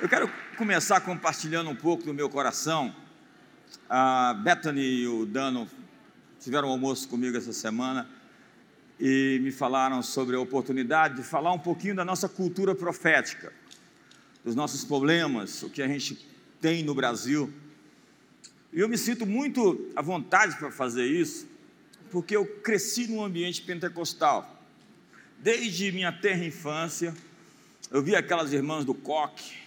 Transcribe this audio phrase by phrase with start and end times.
[0.00, 2.96] Eu quero começar compartilhando um pouco do meu coração.
[3.86, 5.68] A Bethany e o Dano
[6.40, 8.08] tiveram um almoço comigo essa semana
[8.98, 13.52] e me falaram sobre a oportunidade de falar um pouquinho da nossa cultura profética,
[14.42, 16.26] dos nossos problemas, o que a gente
[16.62, 17.52] tem no Brasil.
[18.72, 21.46] E eu me sinto muito à vontade para fazer isso,
[22.10, 24.64] porque eu cresci num ambiente pentecostal.
[25.40, 27.14] Desde minha terra infância,
[27.90, 29.60] eu vi aquelas irmãs do coque,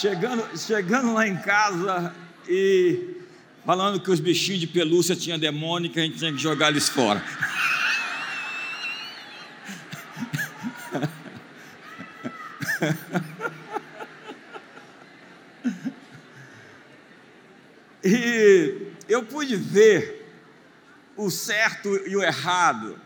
[0.00, 2.14] Chegando, chegando lá em casa
[2.48, 3.18] e
[3.66, 6.88] falando que os bichinhos de pelúcia tinham demônio que a gente tinha que jogar eles
[6.88, 7.22] fora.
[18.02, 20.32] e eu pude ver
[21.14, 22.98] o certo e o errado.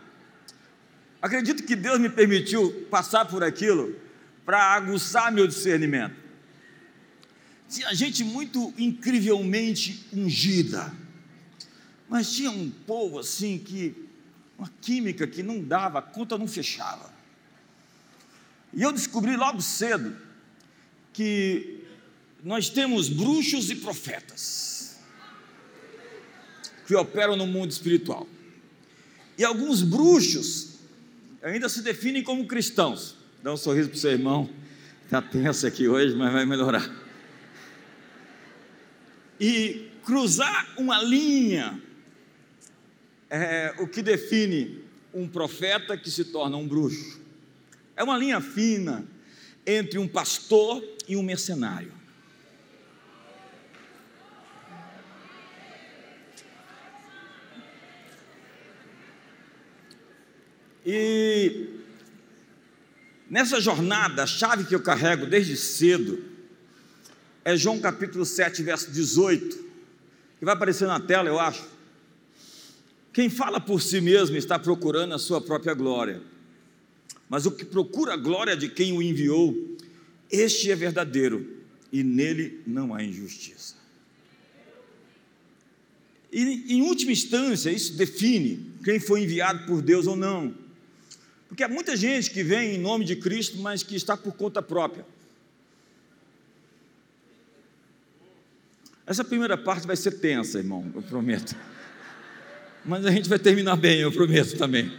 [1.21, 3.99] Acredito que Deus me permitiu passar por aquilo
[4.45, 6.23] para aguçar meu discernimento.
[7.69, 10.93] Tinha gente muito incrivelmente ungida,
[12.07, 13.95] mas tinha um povo assim que,
[14.57, 17.11] uma química que não dava, a conta não fechava.
[18.73, 20.15] E eu descobri logo cedo
[21.11, 21.83] que
[22.43, 24.97] nós temos bruxos e profetas
[26.85, 28.27] que operam no mundo espiritual.
[29.37, 30.75] E alguns bruxos
[31.41, 33.15] ainda se definem como cristãos.
[33.41, 34.49] Dá um sorriso para o seu irmão,
[35.03, 37.04] está tenso aqui hoje, mas vai melhorar
[39.39, 41.81] e cruzar uma linha
[43.29, 44.83] é o que define
[45.13, 47.19] um profeta que se torna um bruxo.
[47.95, 49.05] É uma linha fina
[49.65, 51.91] entre um pastor e um mercenário.
[60.85, 61.79] E
[63.27, 66.34] nessa jornada, a chave que eu carrego desde cedo
[67.45, 69.55] é João capítulo 7, verso 18,
[70.39, 71.63] que vai aparecer na tela, eu acho.
[73.13, 76.23] Quem fala por si mesmo está procurando a sua própria glória,
[77.29, 79.77] mas o que procura a glória de quem o enviou,
[80.31, 81.61] este é verdadeiro
[81.91, 83.75] e nele não há injustiça.
[86.33, 90.53] E, em última instância, isso define quem foi enviado por Deus ou não.
[91.47, 94.61] Porque há muita gente que vem em nome de Cristo, mas que está por conta
[94.61, 95.05] própria.
[99.07, 101.55] Essa primeira parte vai ser tensa, irmão, eu prometo.
[102.83, 104.97] Mas a gente vai terminar bem, eu prometo também.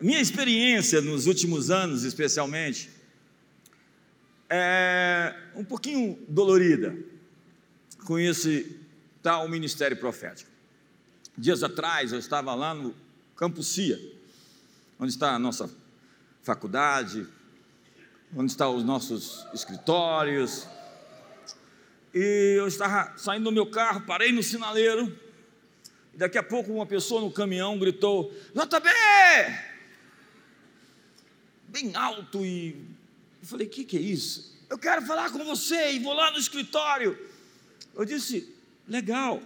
[0.00, 2.90] Minha experiência nos últimos anos, especialmente,
[4.48, 6.96] é um pouquinho dolorida
[8.04, 8.80] com esse
[9.22, 10.50] tal ministério profético.
[11.36, 12.94] Dias atrás eu estava lá no
[13.36, 13.98] Campo Cia,
[14.98, 15.70] onde está a nossa
[16.42, 17.26] faculdade,
[18.34, 20.66] onde estão os nossos escritórios.
[22.14, 25.18] E eu estava saindo do meu carro, parei no sinaleiro,
[26.14, 28.88] e daqui a pouco uma pessoa no caminhão gritou: JB!
[31.68, 32.76] Bem alto, e
[33.40, 34.52] eu falei: O que, que é isso?
[34.68, 37.18] Eu quero falar com você, e vou lá no escritório.
[37.94, 38.54] Eu disse:
[38.86, 39.42] Legal.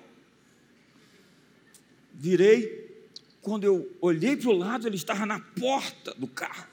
[2.19, 3.05] Virei,
[3.43, 6.67] quando eu olhei para o lado, ele estava na porta do carro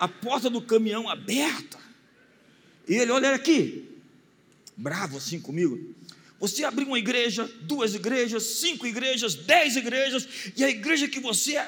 [0.00, 1.78] a porta do caminhão aberta.
[2.88, 3.86] E ele, olha aqui,
[4.74, 5.94] bravo assim comigo.
[6.40, 11.62] Você abriu uma igreja, duas igrejas, cinco igrejas, dez igrejas, e a igreja que você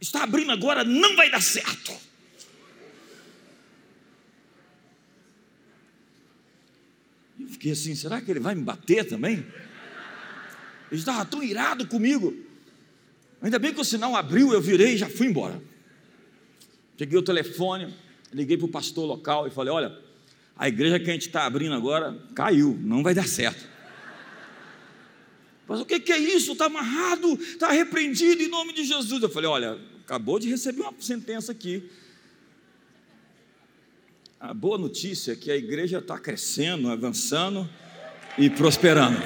[0.00, 1.92] está abrindo agora não vai dar certo.
[7.40, 9.44] Eu fiquei assim, será que ele vai me bater também?
[10.88, 12.32] Ele estava tão irado comigo.
[13.42, 15.60] Ainda bem que o sinal abriu, eu virei e já fui embora.
[16.96, 17.94] Peguei o telefone,
[18.32, 19.98] liguei para o pastor local e falei: Olha,
[20.56, 23.68] a igreja que a gente está abrindo agora caiu, não vai dar certo.
[25.68, 26.52] Mas o que, que é isso?
[26.52, 29.22] Está amarrado, está repreendido em nome de Jesus.
[29.22, 31.90] Eu falei: Olha, acabou de receber uma sentença aqui.
[34.38, 37.68] A boa notícia é que a igreja está crescendo, avançando
[38.38, 39.18] e prosperando.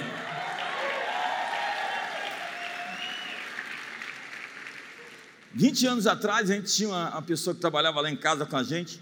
[5.52, 8.56] 20 anos atrás, a gente tinha uma, uma pessoa que trabalhava lá em casa com
[8.56, 9.00] a gente.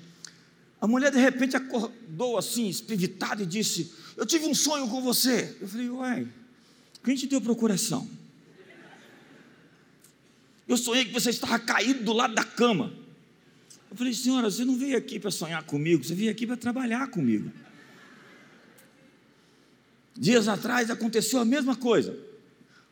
[0.81, 5.57] A mulher de repente acordou assim, espivitada, e disse: Eu tive um sonho com você.
[5.61, 6.27] Eu falei: Ué,
[7.05, 8.09] quem te deu procuração?
[10.67, 12.93] Eu sonhei que você estava caído do lado da cama.
[13.91, 17.09] Eu falei: Senhora, você não veio aqui para sonhar comigo, você veio aqui para trabalhar
[17.09, 17.51] comigo.
[20.17, 22.28] Dias atrás aconteceu a mesma coisa.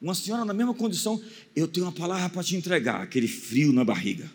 [0.01, 1.23] Uma senhora na mesma condição,
[1.55, 4.31] eu tenho uma palavra para te entregar, aquele frio na barriga.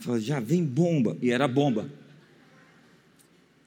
[0.00, 1.90] Falei, já vem bomba, e era bomba.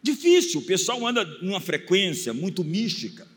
[0.02, 3.28] Difícil, o pessoal anda numa frequência muito mística.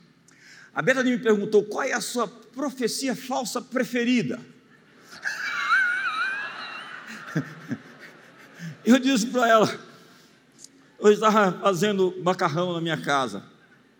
[0.74, 4.40] A Bethany me perguntou qual é a sua profecia falsa preferida.
[8.84, 9.80] Eu disse para ela,
[11.00, 13.42] eu estava fazendo macarrão na minha casa,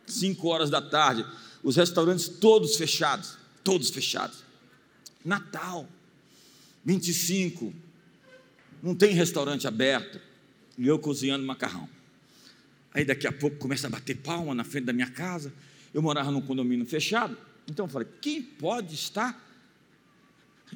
[0.06, 1.24] cinco horas da tarde,
[1.64, 4.44] os restaurantes todos fechados, todos fechados.
[5.24, 5.88] Natal,
[6.84, 7.72] 25,
[8.82, 10.20] não tem restaurante aberto,
[10.76, 11.88] e eu cozinhando macarrão.
[12.92, 15.52] Aí daqui a pouco começa a bater palma na frente da minha casa.
[15.92, 17.36] Eu morava num condomínio fechado,
[17.66, 19.42] então eu falei: quem pode estar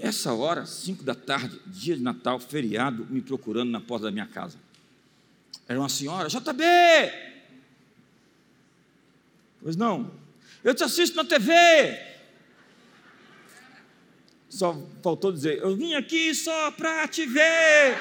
[0.01, 4.27] essa hora, cinco da tarde, dia de Natal, feriado, me procurando na porta da minha
[4.27, 4.59] casa?
[5.69, 6.65] Era uma senhora, JB!
[9.61, 10.11] Pois não,
[10.63, 11.53] eu te assisto na TV.
[14.49, 17.97] Só faltou dizer, eu vim aqui só para te ver.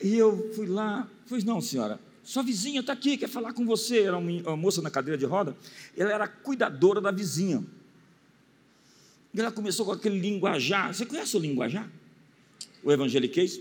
[0.00, 4.02] E eu fui lá, pois não, senhora, sua vizinha está aqui, quer falar com você.
[4.02, 5.56] Era uma moça na cadeira de roda,
[5.96, 7.64] ela era cuidadora da vizinha.
[9.34, 10.94] E ela começou com aquele linguajar.
[10.94, 11.90] Você conhece o linguajar?
[12.82, 13.60] O evangeliquez?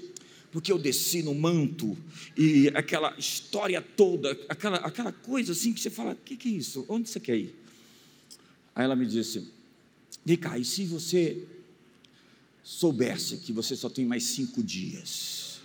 [0.55, 1.97] Porque eu desci no manto
[2.37, 6.51] e aquela história toda, aquela, aquela coisa assim que você fala: o que, que é
[6.53, 6.85] isso?
[6.87, 7.53] Onde você quer ir?
[8.73, 9.51] Aí ela me disse:
[10.23, 11.45] Vem cá, e se você
[12.63, 15.59] soubesse que você só tem mais cinco dias?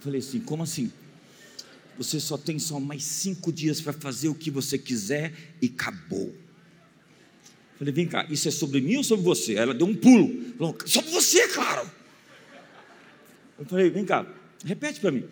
[0.00, 0.90] Falei assim: como assim?
[1.96, 6.34] Você só tem só mais cinco dias para fazer o que você quiser e acabou.
[7.78, 9.54] Falei, vem cá, isso é sobre mim ou sobre você?
[9.54, 10.54] Ela deu um pulo.
[10.56, 11.90] Falou, sobre você, claro.
[13.58, 14.26] Eu falei, vem cá,
[14.64, 15.24] repete para mim.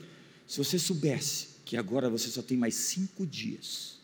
[0.47, 3.99] Se você soubesse que agora você só tem mais cinco dias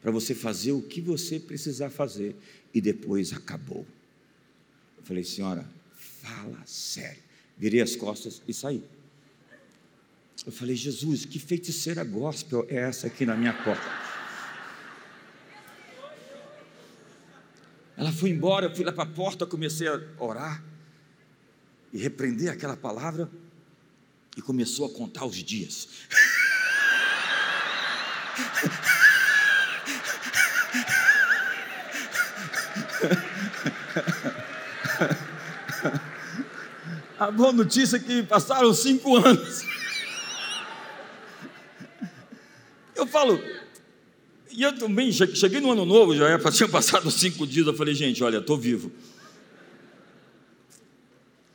[0.00, 2.36] para você fazer o que você precisar fazer
[2.72, 3.84] e depois acabou.
[4.96, 7.22] Eu falei, senhora, fala sério.
[7.58, 8.82] Virei as costas e saí.
[10.46, 14.09] Eu falei, Jesus, que feiticeira gospel é essa aqui na minha porta?
[18.00, 20.64] Ela foi embora, eu fui lá para a porta, comecei a orar
[21.92, 23.30] e repreender aquela palavra
[24.34, 25.86] e começou a contar os dias.
[37.18, 39.62] A boa notícia é que passaram cinco anos.
[42.96, 43.38] Eu falo,
[44.60, 48.22] e eu também cheguei no ano novo, já tinha passado cinco dias, eu falei, gente,
[48.22, 48.92] olha, estou vivo.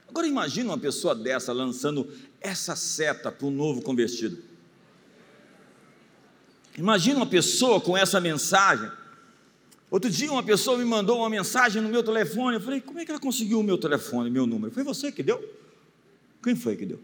[0.10, 2.12] Agora imagina uma pessoa dessa lançando
[2.42, 4.40] essa seta para um novo convertido.
[6.76, 8.92] Imagina uma pessoa com essa mensagem.
[9.92, 12.56] Outro dia uma pessoa me mandou uma mensagem no meu telefone.
[12.56, 14.74] Eu falei, como é que ela conseguiu o meu telefone, meu número?
[14.74, 15.48] Foi você que deu?
[16.42, 17.00] Quem foi que deu?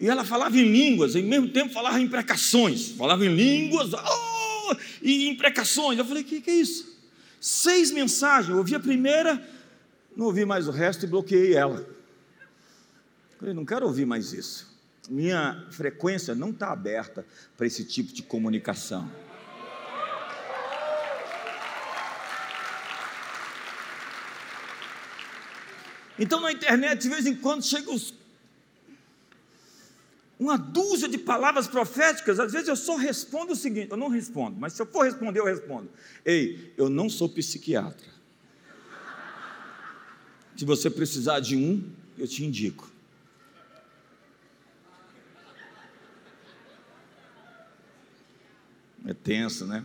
[0.00, 2.88] E ela falava em línguas, e ao mesmo tempo falava em imprecações.
[2.96, 4.37] Falava em línguas oh,
[5.02, 5.98] e imprecações.
[5.98, 6.98] Eu falei, que, que é isso?
[7.40, 8.50] Seis mensagens.
[8.50, 9.42] Eu ouvi a primeira,
[10.16, 11.80] não ouvi mais o resto e bloqueei ela.
[11.80, 14.66] Eu falei, não quero ouvir mais isso.
[15.08, 17.24] Minha frequência não está aberta
[17.56, 19.10] para esse tipo de comunicação.
[26.18, 28.12] Então na internet, de vez em quando, chegam os
[30.38, 34.58] uma dúzia de palavras proféticas, às vezes eu só respondo o seguinte: eu não respondo,
[34.58, 35.90] mas se eu for responder, eu respondo.
[36.24, 38.06] Ei, eu não sou psiquiatra.
[40.56, 42.90] Se você precisar de um, eu te indico.
[49.06, 49.84] É tenso, né?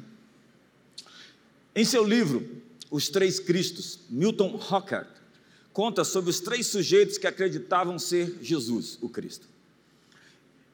[1.76, 5.08] Em seu livro, Os Três Cristos, Milton Hockert
[5.72, 9.53] conta sobre os três sujeitos que acreditavam ser Jesus, o Cristo.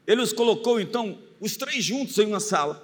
[0.10, 2.84] Ele os colocou então, os três juntos em uma sala.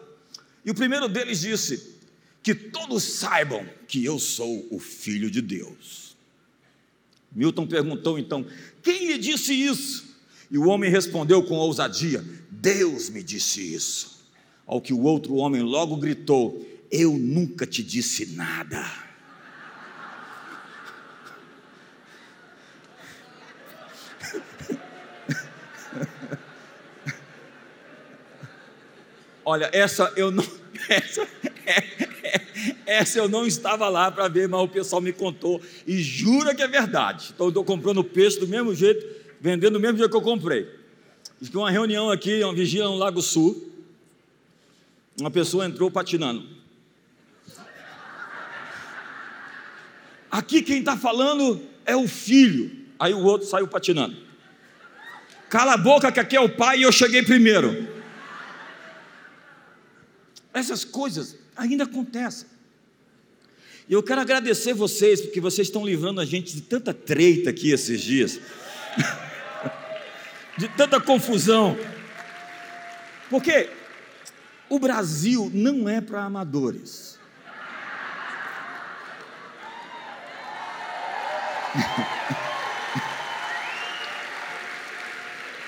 [0.63, 1.96] E o primeiro deles disse:
[2.44, 6.15] Que todos saibam que eu sou o Filho de Deus.
[7.36, 8.46] Milton perguntou então:
[8.84, 10.05] Quem lhe disse isso?
[10.51, 14.24] E o homem respondeu com ousadia: Deus me disse isso.
[14.63, 19.05] Ao que o outro homem logo gritou: Eu nunca te disse nada.
[29.46, 30.44] Olha, essa eu não.
[30.90, 31.28] Essa
[32.86, 36.62] Essa eu não estava lá para ver, mas o pessoal me contou e jura que
[36.62, 37.32] é verdade.
[37.34, 39.06] Então eu estou comprando peixe do mesmo jeito,
[39.40, 40.70] vendendo do mesmo jeito que eu comprei.
[41.42, 43.72] Que uma reunião aqui, uma vigília no Lago Sul,
[45.20, 46.48] uma pessoa entrou patinando.
[50.32, 52.86] Aqui quem está falando é o filho.
[53.00, 54.16] Aí o outro saiu patinando.
[55.50, 57.95] Cala a boca que aqui é o pai e eu cheguei primeiro.
[60.56, 62.48] Essas coisas ainda acontecem.
[63.90, 67.72] E eu quero agradecer vocês, porque vocês estão livrando a gente de tanta treita aqui
[67.72, 68.40] esses dias,
[70.58, 71.78] de tanta confusão.
[73.30, 73.70] Porque
[74.70, 77.20] o Brasil não é para amadores.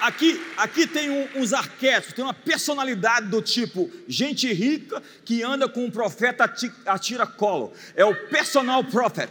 [0.08, 5.68] Aqui, aqui tem um, uns arquétipos, tem uma personalidade do tipo gente rica que anda
[5.68, 6.50] com um profeta
[6.86, 7.74] atira colo.
[7.94, 9.30] É o personal prophet.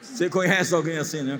[0.00, 1.38] Você conhece alguém assim, né?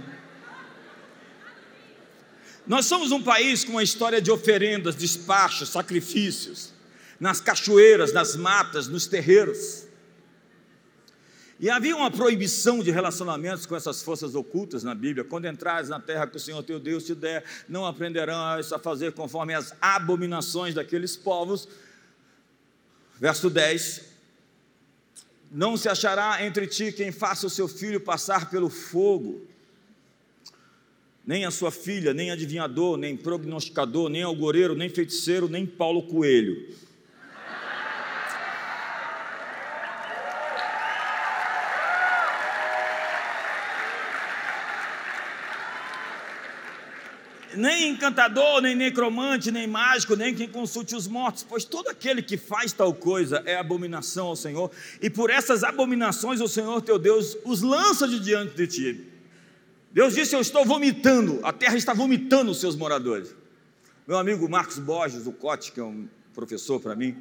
[2.67, 6.79] Nós somos um país com uma história de oferendas, despachos, sacrifícios
[7.21, 9.85] nas cachoeiras, nas matas, nos terreiros.
[11.61, 15.23] E havia uma proibição de relacionamentos com essas forças ocultas na Bíblia.
[15.23, 19.13] Quando entrares na terra que o Senhor teu Deus te der, não aprenderão a fazer
[19.13, 21.69] conforme as abominações daqueles povos.
[23.19, 24.07] Verso 10:
[25.53, 29.47] Não se achará entre ti quem faça o seu filho passar pelo fogo,
[31.27, 36.75] nem a sua filha, nem adivinhador, nem prognosticador, nem algoreiro, nem feiticeiro, nem Paulo Coelho
[47.61, 52.37] nem encantador, nem necromante, nem mágico, nem quem consulte os mortos, pois todo aquele que
[52.37, 57.37] faz tal coisa é abominação ao Senhor, e por essas abominações o Senhor teu Deus
[57.45, 59.07] os lança de diante de ti.
[59.93, 63.35] Deus disse: Eu estou vomitando, a terra está vomitando os seus moradores.
[64.09, 67.17] Meu amigo Marcos Borges, o Cote, que é um professor para mim,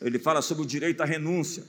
[0.00, 1.62] ele fala sobre o direito à renúncia.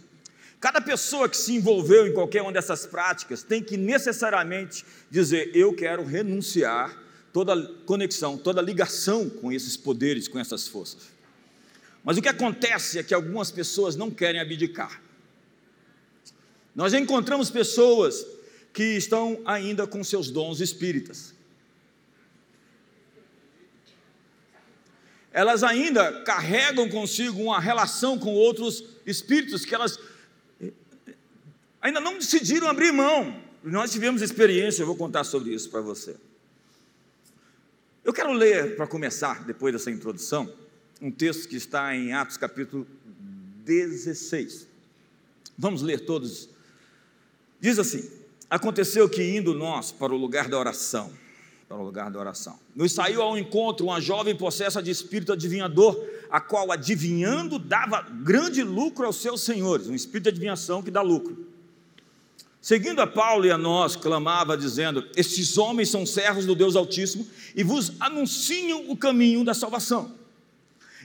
[0.59, 5.73] Cada pessoa que se envolveu em qualquer uma dessas práticas tem que necessariamente dizer: Eu
[5.73, 7.02] quero renunciar
[7.33, 11.11] toda conexão, toda ligação com esses poderes, com essas forças.
[12.03, 15.01] Mas o que acontece é que algumas pessoas não querem abdicar.
[16.75, 18.25] Nós encontramos pessoas
[18.71, 21.33] que estão ainda com seus dons espíritas.
[25.31, 29.97] Elas ainda carregam consigo uma relação com outros espíritos que elas
[31.81, 33.41] ainda não decidiram abrir mão.
[33.63, 36.15] Nós tivemos experiência, eu vou contar sobre isso para você.
[38.03, 40.51] Eu quero ler, para começar, depois dessa introdução,
[41.01, 42.85] um texto que está em Atos capítulo
[43.63, 44.67] 16.
[45.57, 46.49] Vamos ler todos.
[47.61, 48.11] Diz assim:
[48.49, 51.13] Aconteceu que indo nós para o lugar da oração,
[51.69, 55.97] para o lugar da oração, nos saiu ao encontro uma jovem possessa de espírito adivinhador,
[56.29, 61.01] a qual adivinhando dava grande lucro aos seus senhores, um espírito de adivinhação que dá
[61.01, 61.52] lucro.
[62.63, 67.27] Seguindo a Paulo e a nós, clamava, dizendo: Estes homens são servos do Deus Altíssimo
[67.53, 70.15] e vos anunciam o caminho da salvação.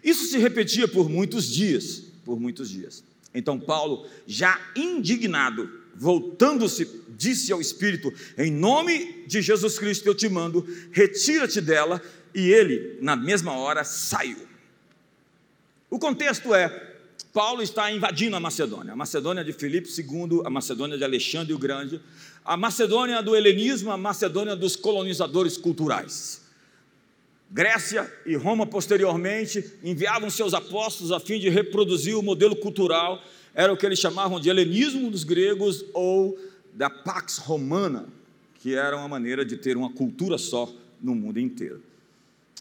[0.05, 3.03] Isso se repetia por muitos dias, por muitos dias.
[3.35, 10.29] Então Paulo, já indignado, voltando-se, disse ao Espírito: Em nome de Jesus Cristo eu te
[10.29, 12.01] mando, retira-te dela.
[12.33, 14.47] E ele, na mesma hora, saiu.
[15.91, 16.88] O contexto é:
[17.39, 21.59] Paulo está invadindo a Macedônia, a Macedônia de Filipe II, a Macedônia de Alexandre o
[21.59, 22.01] Grande,
[22.45, 26.43] a Macedônia do helenismo, a Macedônia dos colonizadores culturais.
[27.49, 33.23] Grécia e Roma, posteriormente, enviavam seus apóstolos a fim de reproduzir o modelo cultural,
[33.55, 36.37] era o que eles chamavam de helenismo dos gregos ou
[36.75, 38.09] da Pax Romana,
[38.57, 40.69] que era uma maneira de ter uma cultura só
[41.01, 41.85] no mundo inteiro.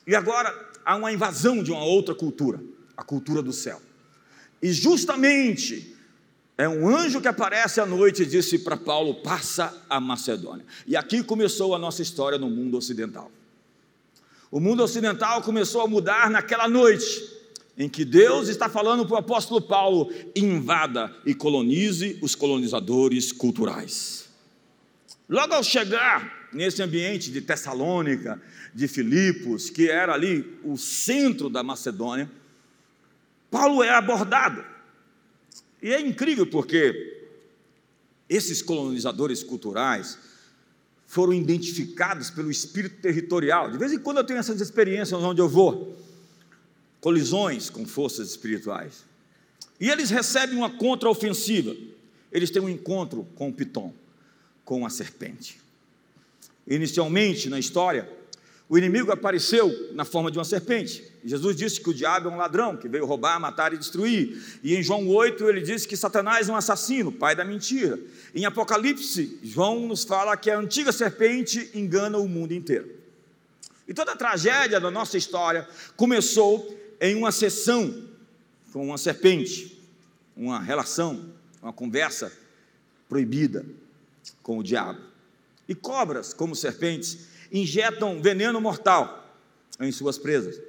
[0.05, 0.53] E agora
[0.86, 2.62] há uma invasão de uma outra cultura,
[2.96, 3.87] a cultura do céu.
[4.62, 5.96] E justamente
[6.58, 10.66] é um anjo que aparece à noite e disse para Paulo: passa a Macedônia.
[10.88, 13.32] E aqui começou a nossa história no mundo ocidental.
[14.50, 17.38] O mundo ocidental começou a mudar naquela noite
[17.78, 24.28] em que Deus está falando para o apóstolo Paulo: invada e colonize os colonizadores culturais.
[25.30, 28.42] Logo ao chegar nesse ambiente de Tessalônica,
[28.74, 32.32] de Filipos, que era ali o centro da Macedônia,
[33.50, 34.63] Paulo é abordado.
[35.82, 37.27] E é incrível porque
[38.30, 40.18] esses colonizadores culturais
[41.06, 43.72] foram identificados pelo espírito territorial.
[43.72, 45.98] De vez em quando eu tenho essas experiências onde eu vou,
[47.00, 49.06] colisões com forças espirituais.
[49.80, 51.75] E eles recebem uma contraofensiva.
[52.32, 53.94] Eles têm um encontro com o Piton,
[54.66, 55.62] com a serpente.
[56.68, 58.12] Inicialmente na história,
[58.70, 61.04] o inimigo apareceu na forma de uma serpente.
[61.24, 64.60] Jesus disse que o diabo é um ladrão que veio roubar, matar e destruir.
[64.62, 67.98] E em João 8 ele disse que Satanás é um assassino, pai da mentira.
[68.36, 72.92] Em Apocalipse, João nos fala que a antiga serpente engana o mundo inteiro.
[73.88, 78.06] E toda a tragédia da nossa história começou em uma sessão
[78.74, 79.82] com uma serpente,
[80.36, 82.32] uma relação, uma conversa
[83.10, 83.66] proibida
[84.44, 85.00] com o diabo.
[85.68, 89.36] E cobras, como serpentes, injetam veneno mortal
[89.80, 90.60] em suas presas.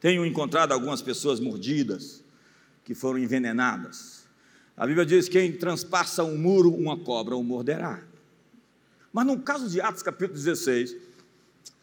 [0.00, 2.22] Tenho encontrado algumas pessoas mordidas,
[2.84, 4.24] que foram envenenadas.
[4.76, 8.02] A Bíblia diz: quem transpassa um muro, uma cobra o morderá.
[9.12, 10.96] Mas no caso de Atos capítulo 16,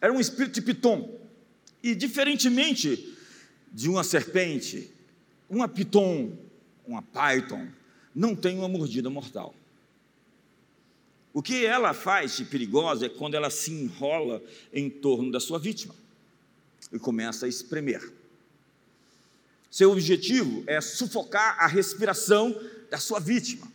[0.00, 1.20] era um espírito de piton.
[1.82, 3.14] E diferentemente
[3.72, 4.90] de uma serpente,
[5.50, 6.38] uma piton,
[6.86, 7.68] uma python,
[8.14, 9.54] não tem uma mordida mortal.
[11.34, 14.40] O que ela faz de perigosa é quando ela se enrola
[14.72, 15.94] em torno da sua vítima
[16.92, 18.12] e começa a espremer.
[19.68, 22.56] Seu objetivo é sufocar a respiração
[22.88, 23.66] da sua vítima.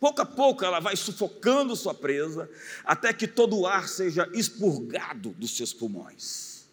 [0.00, 2.50] Pouco a pouco ela vai sufocando sua presa
[2.82, 6.64] até que todo o ar seja expurgado dos seus pulmões.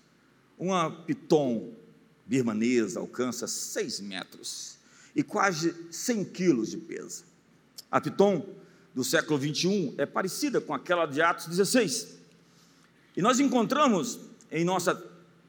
[0.57, 1.73] Uma piton
[2.25, 4.77] birmanesa alcança 6 metros
[5.13, 7.25] e quase 100 quilos de peso.
[7.91, 8.47] A piton
[8.99, 12.17] do século 21 é parecida com aquela de Atos 16.
[13.15, 14.19] E nós encontramos
[14.51, 14.93] em nossa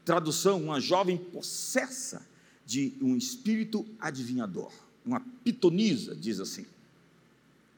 [0.05, 2.25] tradução uma jovem possessa
[2.65, 4.71] de um espírito adivinhador,
[5.05, 6.65] uma pitonisa, diz assim.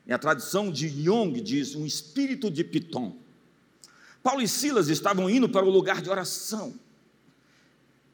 [0.06, 3.18] E a tradução de Young diz um espírito de piton.
[4.22, 6.76] Paulo e Silas estavam indo para o lugar de oração.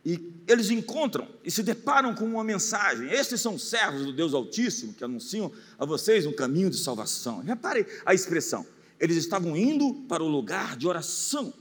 [0.05, 0.17] E
[0.49, 3.07] eles encontram e se deparam com uma mensagem.
[3.11, 7.43] Estes são servos do Deus Altíssimo que anunciam a vocês um caminho de salvação.
[7.43, 8.65] Repare a expressão.
[8.99, 11.53] Eles estavam indo para o lugar de oração.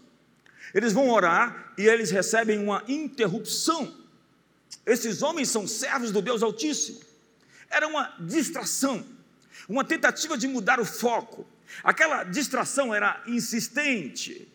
[0.73, 3.95] Eles vão orar e eles recebem uma interrupção.
[4.87, 7.01] Esses homens são servos do Deus Altíssimo.
[7.69, 9.05] Era uma distração,
[9.69, 11.47] uma tentativa de mudar o foco.
[11.85, 14.49] Aquela distração era insistente,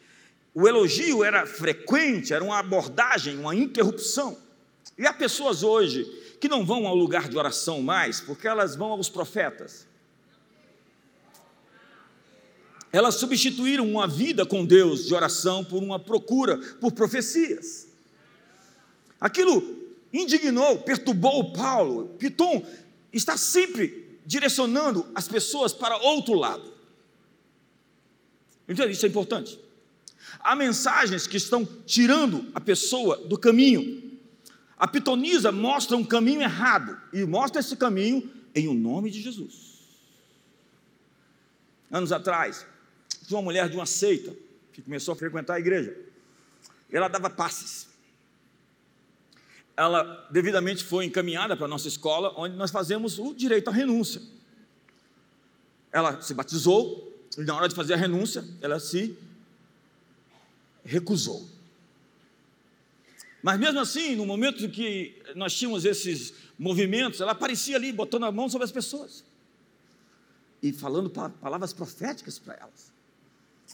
[0.53, 4.37] o elogio era frequente, era uma abordagem, uma interrupção.
[4.97, 6.05] E há pessoas hoje
[6.39, 9.87] que não vão ao lugar de oração mais, porque elas vão aos profetas.
[12.91, 17.87] Elas substituíram uma vida com Deus de oração por uma procura por profecias.
[19.19, 19.63] Aquilo
[20.13, 22.09] indignou, perturbou Paulo.
[22.19, 22.63] Piton
[23.11, 26.71] está sempre direcionando as pessoas para outro lado.
[28.67, 29.59] Então, isso é importante.
[30.43, 34.19] Há mensagens que estão tirando a pessoa do caminho.
[34.77, 39.73] A pitonisa mostra um caminho errado e mostra esse caminho em o nome de Jesus.
[41.89, 42.65] Anos atrás,
[43.25, 44.35] tinha uma mulher de uma seita
[44.73, 45.95] que começou a frequentar a igreja.
[46.91, 47.87] Ela dava passes.
[49.77, 54.21] Ela devidamente foi encaminhada para a nossa escola, onde nós fazemos o direito à renúncia.
[55.91, 59.17] Ela se batizou, e na hora de fazer a renúncia, ela se
[60.83, 61.47] recusou.
[63.41, 68.31] Mas mesmo assim, no momento que nós tínhamos esses movimentos, ela aparecia ali, botando a
[68.31, 69.23] mão sobre as pessoas
[70.61, 72.91] e falando palavras proféticas para elas.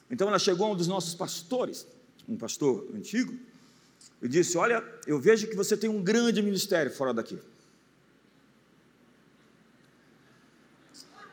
[0.10, 1.86] Então ela chegou a um dos nossos pastores,
[2.28, 3.38] um pastor antigo,
[4.22, 7.38] e disse: Olha, eu vejo que você tem um grande ministério fora daqui.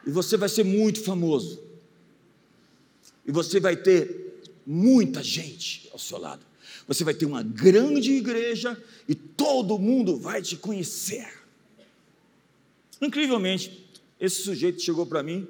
[0.07, 1.61] E você vai ser muito famoso.
[3.27, 4.26] E você vai ter
[4.67, 6.45] muita gente ao seu lado.
[6.89, 11.29] Você vai ter uma grande igreja e todo mundo vai te conhecer.
[13.01, 15.47] Incrivelmente, esse sujeito chegou para mim,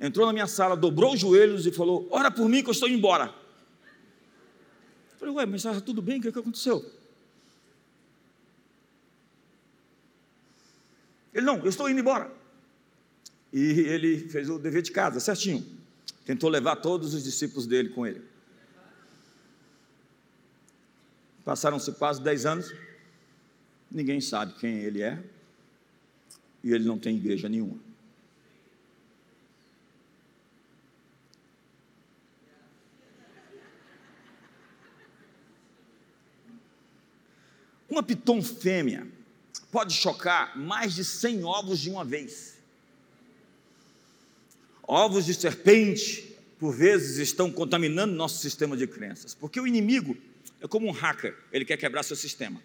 [0.00, 2.88] entrou na minha sala, dobrou os joelhos e falou: Ora por mim que eu estou
[2.88, 3.34] indo embora.
[5.12, 6.18] Eu falei: Ué, mas estava tudo bem?
[6.18, 6.84] O que, é que aconteceu?
[11.32, 12.30] Ele: Não, eu estou indo embora.
[13.52, 15.64] E ele fez o dever de casa, certinho.
[16.24, 18.31] Tentou levar todos os discípulos dele com ele.
[21.44, 22.74] Passaram-se quase 10 anos,
[23.90, 25.22] ninguém sabe quem ele é,
[26.62, 27.78] e ele não tem igreja nenhuma.
[37.88, 39.06] Uma piton fêmea
[39.70, 42.56] pode chocar mais de 100 ovos de uma vez.
[44.82, 49.34] Ovos de serpente por vezes, estão contaminando nosso sistema de crenças.
[49.34, 50.16] Porque o inimigo
[50.62, 52.62] é como um hacker, ele quer quebrar seu sistema.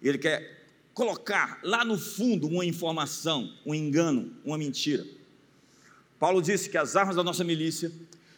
[0.00, 5.06] Ele quer colocar lá no fundo uma informação, um engano, uma mentira.
[6.18, 7.90] Paulo disse que as armas da nossa milícia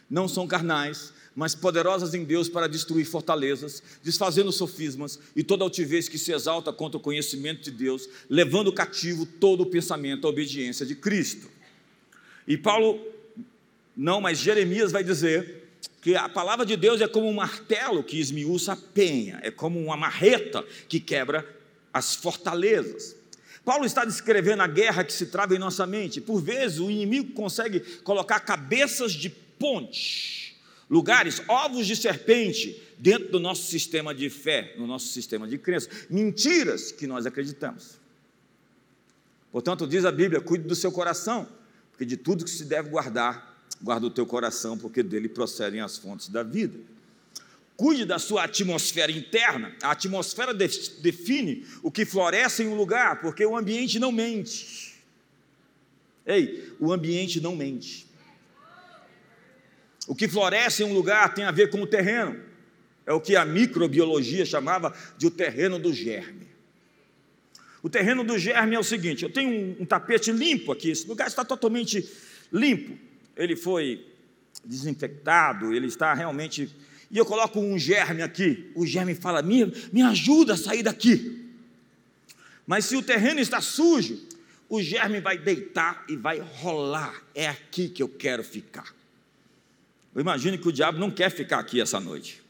[0.09, 6.07] não são carnais, mas poderosas em Deus para destruir fortalezas, desfazendo sofismas e toda altivez
[6.07, 10.85] que se exalta contra o conhecimento de Deus, levando cativo todo o pensamento à obediência
[10.85, 11.49] de Cristo.
[12.47, 13.05] E Paulo,
[13.95, 15.60] não, mas Jeremias vai dizer
[16.01, 19.79] que a palavra de Deus é como um martelo que esmiuça a penha, é como
[19.79, 21.47] uma marreta que quebra
[21.93, 23.15] as fortalezas.
[23.63, 26.19] Paulo está descrevendo a guerra que se trava em nossa mente.
[26.19, 30.57] Por vezes o inimigo consegue colocar cabeças de ponte,
[30.89, 35.87] lugares, ovos de serpente dentro do nosso sistema de fé, no nosso sistema de crença,
[36.09, 37.99] mentiras que nós acreditamos.
[39.51, 41.47] Portanto, diz a Bíblia: cuide do seu coração,
[41.91, 43.50] porque de tudo que se deve guardar,
[43.81, 46.79] guarda o teu coração, porque dele procedem as fontes da vida.
[47.75, 49.75] Cuide da sua atmosfera interna.
[49.81, 54.95] A atmosfera define o que floresce em um lugar, porque o ambiente não mente.
[56.25, 58.05] Ei, o ambiente não mente.
[60.07, 62.39] O que floresce em um lugar tem a ver com o terreno.
[63.05, 66.47] É o que a microbiologia chamava de o terreno do germe.
[67.81, 71.07] O terreno do germe é o seguinte: eu tenho um, um tapete limpo aqui, esse
[71.07, 72.07] lugar está totalmente
[72.51, 72.97] limpo.
[73.35, 74.05] Ele foi
[74.63, 76.69] desinfectado, ele está realmente.
[77.09, 81.49] E eu coloco um germe aqui, o germe fala: me, me ajuda a sair daqui.
[82.65, 84.19] Mas se o terreno está sujo,
[84.69, 87.21] o germe vai deitar e vai rolar.
[87.35, 88.93] É aqui que eu quero ficar.
[90.13, 92.41] Eu imagino que o diabo não quer ficar aqui essa noite.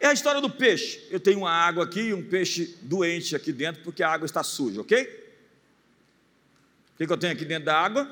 [0.00, 1.00] É a história do peixe.
[1.10, 4.42] Eu tenho uma água aqui e um peixe doente aqui dentro porque a água está
[4.42, 5.27] suja, ok?
[6.98, 8.10] O que eu tenho aqui dentro da água?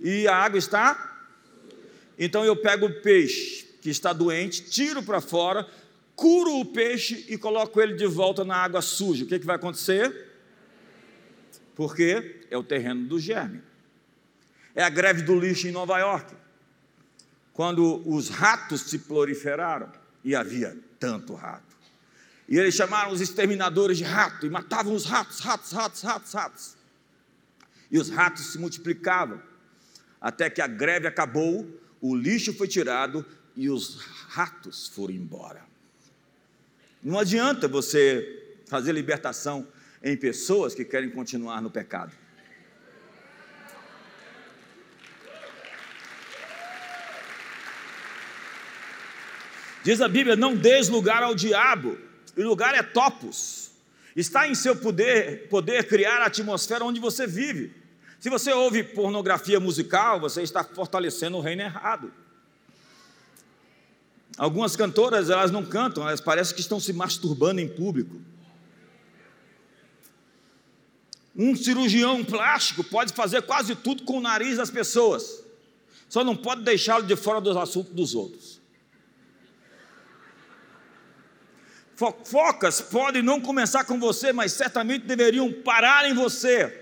[0.00, 1.10] E a água está.
[2.18, 5.66] Então eu pego o peixe que está doente, tiro para fora,
[6.16, 9.24] curo o peixe e coloco ele de volta na água suja.
[9.24, 10.30] O que, que vai acontecer?
[11.74, 13.62] Porque é o terreno do germe.
[14.74, 16.34] É a greve do lixo em Nova York,
[17.52, 19.92] quando os ratos se proliferaram
[20.24, 21.76] e havia tanto rato.
[22.48, 26.81] E eles chamaram os exterminadores de rato e matavam os ratos, ratos, ratos, ratos, ratos.
[27.92, 29.40] E os ratos se multiplicavam,
[30.18, 31.68] até que a greve acabou,
[32.00, 33.24] o lixo foi tirado
[33.54, 35.62] e os ratos foram embora.
[37.02, 39.68] Não adianta você fazer libertação
[40.02, 42.12] em pessoas que querem continuar no pecado.
[49.84, 51.98] Diz a Bíblia: não des lugar ao diabo,
[52.36, 53.70] e lugar é topos.
[54.14, 57.81] Está em seu poder, poder criar a atmosfera onde você vive.
[58.22, 62.12] Se você ouve pornografia musical, você está fortalecendo o reino errado.
[64.38, 68.14] Algumas cantoras, elas não cantam, elas parecem que estão se masturbando em público.
[71.34, 75.42] Um cirurgião plástico pode fazer quase tudo com o nariz das pessoas,
[76.08, 78.60] só não pode deixá-lo de fora dos assuntos dos outros.
[81.96, 86.81] Fofocas podem não começar com você, mas certamente deveriam parar em você.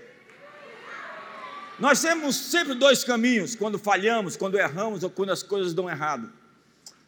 [1.81, 6.31] Nós temos sempre dois caminhos quando falhamos, quando erramos ou quando as coisas dão errado.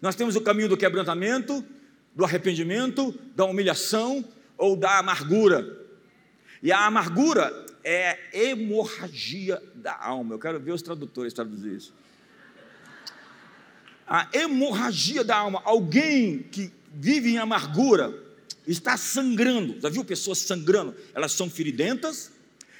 [0.01, 1.63] Nós temos o caminho do quebrantamento,
[2.15, 4.25] do arrependimento, da humilhação
[4.57, 5.79] ou da amargura.
[6.63, 10.33] E a amargura é hemorragia da alma.
[10.33, 11.93] Eu quero ver os tradutores traduzir isso.
[14.07, 18.11] A hemorragia da alma, alguém que vive em amargura,
[18.67, 19.79] está sangrando.
[19.79, 20.95] Já viu pessoas sangrando?
[21.13, 22.31] Elas são feridentas,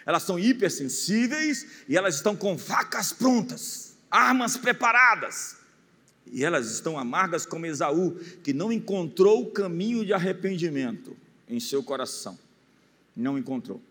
[0.06, 5.58] elas são hipersensíveis e elas estão com facas prontas, armas preparadas.
[6.32, 11.16] E elas estão amargas como Esaú, que não encontrou o caminho de arrependimento
[11.48, 12.38] em seu coração.
[13.16, 13.82] Não encontrou.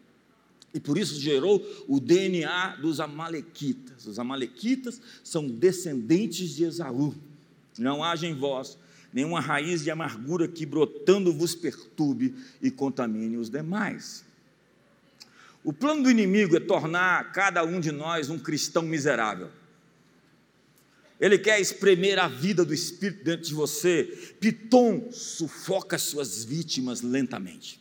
[0.75, 4.07] E por isso gerou o DNA dos Amalequitas.
[4.07, 7.15] Os Amalequitas são descendentes de Esaú.
[7.79, 8.79] Não haja em vós
[9.13, 14.25] nenhuma raiz de amargura que brotando vos perturbe e contamine os demais.
[15.65, 19.51] O plano do inimigo é tornar cada um de nós um cristão miserável.
[21.21, 24.35] Ele quer espremer a vida do Espírito dentro de você.
[24.41, 27.81] Piton sufoca suas vítimas lentamente.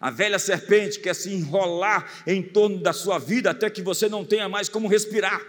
[0.00, 4.24] A velha serpente quer se enrolar em torno da sua vida até que você não
[4.24, 5.44] tenha mais como respirar.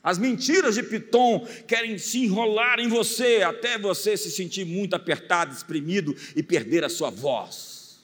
[0.00, 5.52] As mentiras de Piton querem se enrolar em você até você se sentir muito apertado,
[5.52, 7.98] exprimido e perder a sua voz.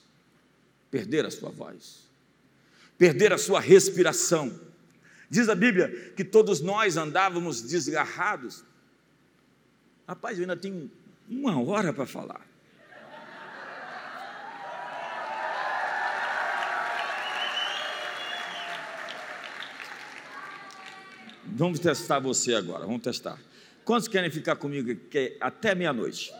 [0.91, 2.02] Perder a sua voz.
[2.97, 4.59] Perder a sua respiração.
[5.29, 8.63] Diz a Bíblia que todos nós andávamos desgarrados.
[10.07, 10.91] Rapaz, eu ainda tenho
[11.27, 12.45] uma hora para falar.
[21.45, 23.37] Vamos testar você agora, vamos testar.
[23.85, 24.89] Quantos querem ficar comigo
[25.39, 26.31] até meia-noite?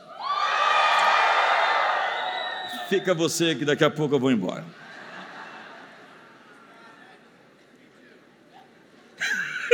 [2.90, 4.83] Fica você que daqui a pouco eu vou embora.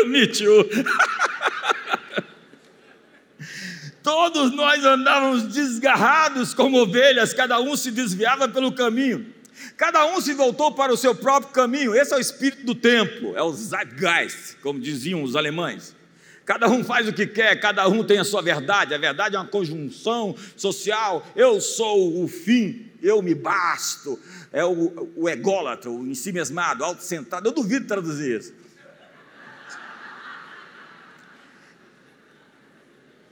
[0.10, 0.28] Me.
[4.04, 9.26] Todos nós andávamos desgarrados como ovelhas, cada um se desviava pelo caminho.
[9.78, 11.96] Cada um se voltou para o seu próprio caminho.
[11.96, 15.96] Esse é o espírito do tempo, é o Zeitgeist, como diziam os alemães.
[16.46, 18.94] Cada um faz o que quer, cada um tem a sua verdade.
[18.94, 21.24] A verdade é uma conjunção social.
[21.36, 24.20] Eu sou o fim, eu me basto.
[24.52, 27.48] É o, o ególatra, o em si mesmado, autocentrado.
[27.48, 28.54] Eu duvido traduzir isso.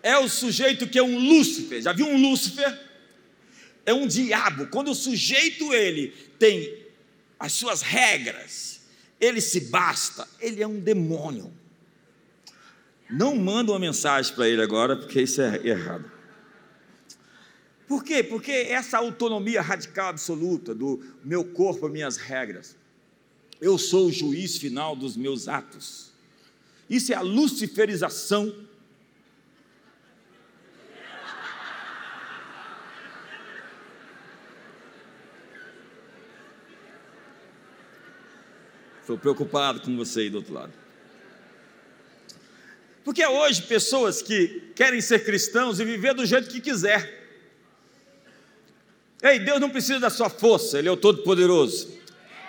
[0.08, 1.82] É o sujeito que é um Lúcifer.
[1.82, 2.80] Já viu um Lúcifer?
[3.86, 4.68] É um diabo.
[4.68, 6.82] Quando o sujeito ele tem
[7.38, 8.80] as suas regras,
[9.20, 11.54] ele se basta, ele é um demônio.
[13.10, 16.10] Não manda uma mensagem para ele agora, porque isso é errado.
[17.86, 18.24] Por quê?
[18.24, 22.78] Porque essa autonomia radical absoluta do meu corpo, minhas regras.
[23.60, 26.14] Eu sou o juiz final dos meus atos.
[26.90, 28.67] Isso é a luciferização
[39.08, 40.74] Estou preocupado com você aí do outro lado.
[43.06, 47.32] Porque hoje pessoas que querem ser cristãos e viver do jeito que quiser.
[49.24, 51.98] Ei, Deus não precisa da sua força, Ele é o Todo-Poderoso.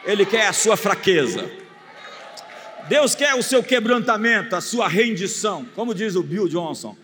[0.04, 1.48] Ele quer a sua fraqueza.
[2.88, 5.64] Deus quer o seu quebrantamento, a sua rendição.
[5.76, 6.96] Como diz o Bill Johnson,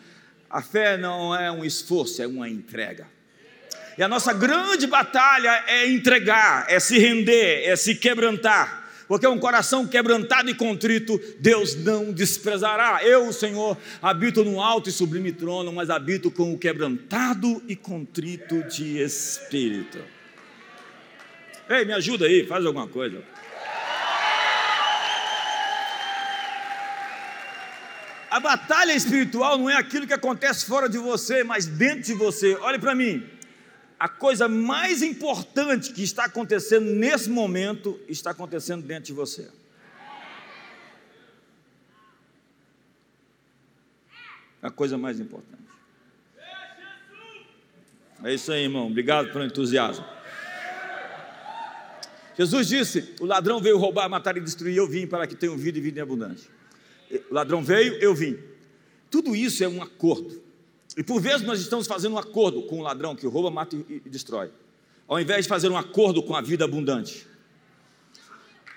[0.51, 3.07] a fé não é um esforço, é uma entrega.
[3.97, 9.39] E a nossa grande batalha é entregar, é se render, é se quebrantar porque um
[9.39, 13.01] coração quebrantado e contrito, Deus não desprezará.
[13.03, 17.77] Eu, o Senhor, habito no alto e sublime trono, mas habito com o quebrantado e
[17.77, 19.99] contrito de espírito.
[21.69, 23.23] Ei, me ajuda aí, faz alguma coisa.
[28.31, 32.57] A batalha espiritual não é aquilo que acontece fora de você, mas dentro de você.
[32.57, 33.25] Olhe para mim
[33.99, 39.49] a coisa mais importante que está acontecendo nesse momento está acontecendo dentro de você.
[44.61, 45.63] A coisa mais importante.
[48.25, 48.87] É isso aí, irmão.
[48.87, 50.05] Obrigado pelo entusiasmo.
[52.37, 54.77] Jesus disse: O ladrão veio roubar, matar e destruir.
[54.77, 56.51] Eu vim para que tenham vida e vida em abundância.
[57.31, 58.39] O ladrão veio, eu vim.
[59.11, 60.44] Tudo isso é um acordo.
[60.97, 64.01] E por vezes nós estamos fazendo um acordo com o ladrão que rouba, mata e,
[64.07, 64.51] destrói,
[65.09, 67.27] ao invés de fazer um acordo com a vida abundante.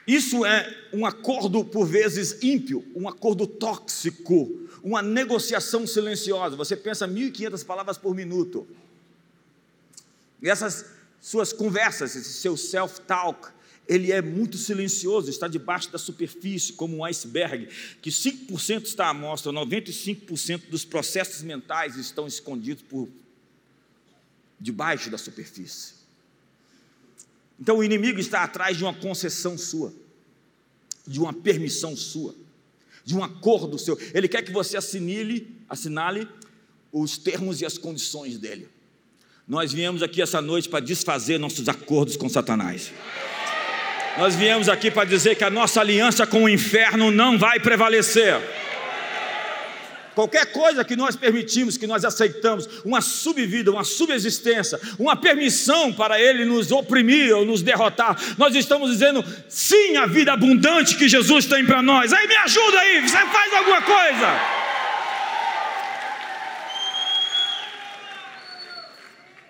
[0.08, 6.56] Isso é um acordo por vezes ímpio, um acordo tóxico, uma negociação silenciosa.
[6.56, 8.66] Você pensa 1.500 palavras por minuto.
[10.42, 10.86] E essas
[11.20, 13.50] suas conversas, esse seu self-talk,
[13.88, 17.68] ele é muito silencioso, está debaixo da superfície, como um iceberg,
[18.02, 23.08] que 5% está à mostra, 95% dos processos mentais estão escondidos por
[24.60, 25.94] debaixo da superfície.
[27.60, 29.94] Então o inimigo está atrás de uma concessão sua,
[31.06, 32.36] de uma permissão sua,
[33.06, 33.98] de um acordo seu.
[34.14, 36.28] Ele quer que você assinile, assinale
[36.92, 38.68] os termos e as condições dele.
[39.48, 42.92] Nós viemos aqui essa noite para desfazer nossos acordos com Satanás.
[44.18, 48.42] Nós viemos aqui para dizer que a nossa aliança com o inferno não vai prevalecer.
[50.16, 56.20] Qualquer coisa que nós permitimos, que nós aceitamos, uma subvida, uma subexistência, uma permissão para
[56.20, 61.46] ele nos oprimir ou nos derrotar, nós estamos dizendo sim à vida abundante que Jesus
[61.46, 62.12] tem para nós.
[62.12, 64.67] Aí me ajuda aí, você faz alguma coisa.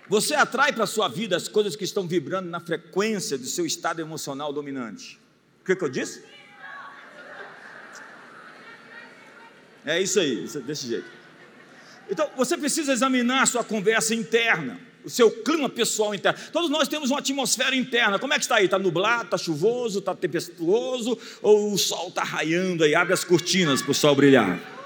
[0.08, 3.66] Você atrai para a sua vida as coisas que estão vibrando na frequência do seu
[3.66, 5.18] estado emocional dominante.
[5.60, 6.22] O que, que eu disse?
[9.84, 11.06] É isso aí, desse jeito.
[12.10, 16.38] Então, você precisa examinar a sua conversa interna, o seu clima pessoal interno.
[16.52, 18.18] Todos nós temos uma atmosfera interna.
[18.18, 18.64] Como é que está aí?
[18.64, 21.18] Está nublado, está chuvoso, está tempestuoso?
[21.42, 22.94] Ou o sol está raiando aí?
[22.94, 24.77] Abre as cortinas para o sol brilhar.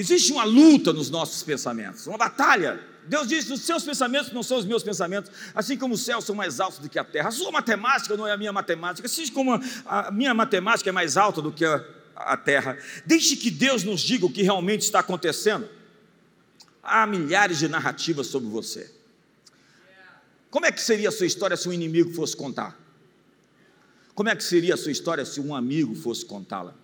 [0.00, 2.80] Existe uma luta nos nossos pensamentos, uma batalha.
[3.06, 6.34] Deus diz: os seus pensamentos não são os meus pensamentos, assim como os céus são
[6.34, 7.28] mais altos do que a terra.
[7.28, 11.18] A sua matemática não é a minha matemática, assim como a minha matemática é mais
[11.18, 11.84] alta do que a,
[12.16, 12.78] a terra.
[13.04, 15.68] Deixe que Deus nos diga o que realmente está acontecendo.
[16.82, 18.90] Há milhares de narrativas sobre você.
[20.50, 22.74] Como é que seria a sua história se um inimigo fosse contar?
[24.14, 26.79] Como é que seria a sua história se um amigo fosse contá-la?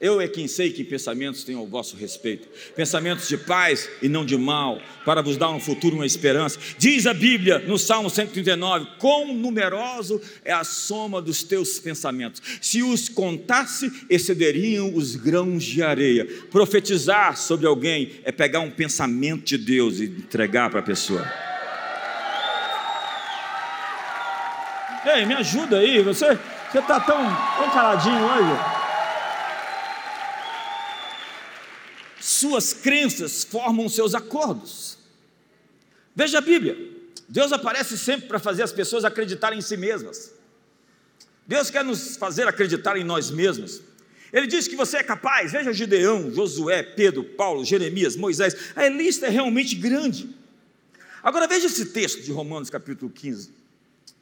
[0.00, 4.24] Eu é quem sei que pensamentos tenho ao vosso respeito, pensamentos de paz e não
[4.24, 6.56] de mal, para vos dar um futuro, uma esperança.
[6.78, 12.40] Diz a Bíblia no Salmo 139: Quão numeroso é a soma dos teus pensamentos.
[12.60, 16.24] Se os contasse, excederiam os grãos de areia.
[16.48, 21.26] Profetizar sobre alguém é pegar um pensamento de Deus e entregar para a pessoa.
[25.04, 26.38] Ei, me ajuda aí, você
[26.72, 27.18] está tão,
[27.56, 28.78] tão caladinho hoje.
[32.38, 34.98] Suas crenças formam seus acordos.
[36.14, 36.76] Veja a Bíblia.
[37.28, 40.32] Deus aparece sempre para fazer as pessoas acreditarem em si mesmas.
[41.46, 43.82] Deus quer nos fazer acreditar em nós mesmos.
[44.32, 45.52] Ele diz que você é capaz.
[45.52, 48.54] Veja Gideão, Josué, Pedro, Paulo, Jeremias, Moisés.
[48.76, 50.28] A lista é realmente grande.
[51.22, 53.50] Agora veja esse texto de Romanos capítulo 15.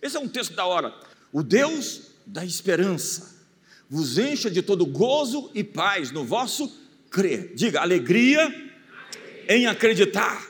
[0.00, 0.94] Esse é um texto da hora.
[1.32, 3.34] O Deus da esperança
[3.88, 6.85] vos encha de todo gozo e paz no vosso
[7.16, 7.52] crer.
[7.54, 8.54] Diga, alegria
[9.48, 10.44] em acreditar.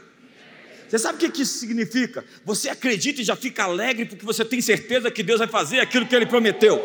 [0.89, 2.25] Você sabe o que isso significa?
[2.45, 6.07] Você acredita e já fica alegre porque você tem certeza que Deus vai fazer aquilo
[6.07, 6.77] que Ele prometeu.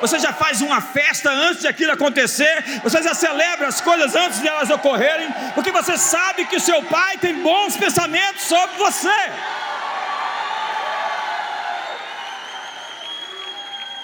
[0.00, 4.40] Você já faz uma festa antes de aquilo acontecer, você já celebra as coisas antes
[4.40, 9.08] de elas ocorrerem, porque você sabe que o seu Pai tem bons pensamentos sobre você.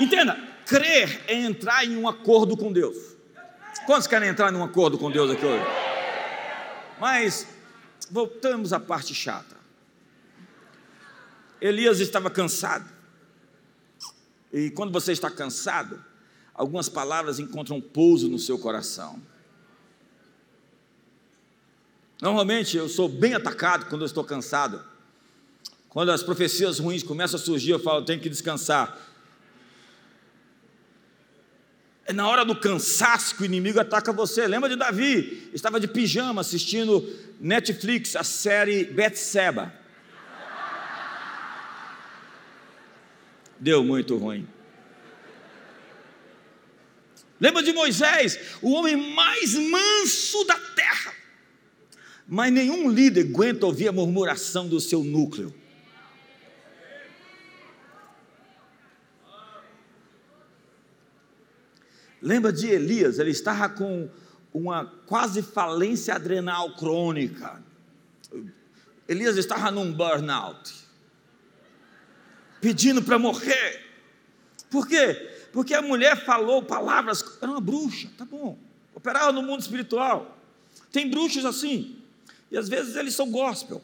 [0.01, 3.12] Entenda, crer é entrar em um acordo com Deus.
[3.87, 5.65] Quantos querem entrar num acordo com Deus aqui hoje?
[7.01, 7.47] Mas
[8.11, 9.57] voltamos à parte chata.
[11.61, 12.89] Elias estava cansado.
[14.53, 16.03] E quando você está cansado,
[16.55, 19.21] algumas palavras encontram pouso no seu coração.
[22.21, 24.85] Normalmente eu sou bem atacado quando eu estou cansado.
[25.89, 28.97] Quando as profecias ruins começam a surgir, eu falo, tenho que descansar.
[32.05, 34.47] É na hora do cansaço que o inimigo ataca você.
[34.47, 35.51] Lembra de Davi?
[35.53, 37.09] Estava de pijama assistindo
[37.41, 39.73] Netflix, a série Betseba.
[43.59, 44.49] Deu muito ruim.
[47.41, 51.13] Lembra de Moisés, o homem mais manso da terra.
[52.27, 55.55] Mas nenhum líder aguenta ouvir a murmuração do seu núcleo.
[62.23, 63.19] Lembra de Elias?
[63.19, 64.09] Ele estava com
[64.55, 67.61] uma quase falência adrenal crônica.
[69.09, 70.73] Elias estava num burnout,
[72.61, 73.85] pedindo para morrer.
[74.71, 75.31] Por quê?
[75.53, 78.57] Porque a mulher falou palavras, era uma bruxa, tá bom,
[78.95, 80.39] operava no mundo espiritual.
[80.91, 81.99] Tem bruxos assim,
[82.51, 83.83] e às vezes eles são gospel.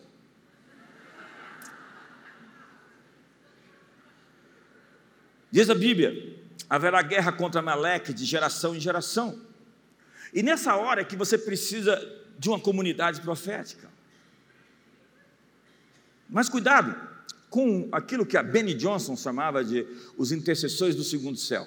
[5.51, 6.38] Diz a Bíblia
[6.69, 9.41] haverá guerra contra Meleque de geração em geração.
[10.33, 11.97] E nessa hora é que você precisa
[12.39, 13.89] de uma comunidade profética.
[16.29, 16.95] Mas cuidado
[17.49, 21.67] com aquilo que a Benny Johnson chamava de os intercessores do segundo céu.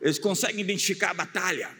[0.00, 1.70] Eles conseguem identificar a batalha,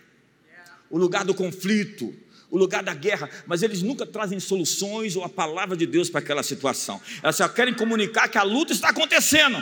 [0.88, 2.14] o lugar do conflito,
[2.48, 6.20] o lugar da guerra, mas eles nunca trazem soluções ou a palavra de Deus para
[6.20, 7.00] aquela situação.
[7.22, 9.56] Elas só querem comunicar que a luta está acontecendo.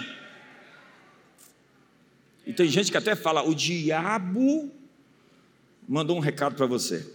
[2.47, 4.71] E tem gente que até fala: o diabo
[5.89, 7.07] mandou um recado para você.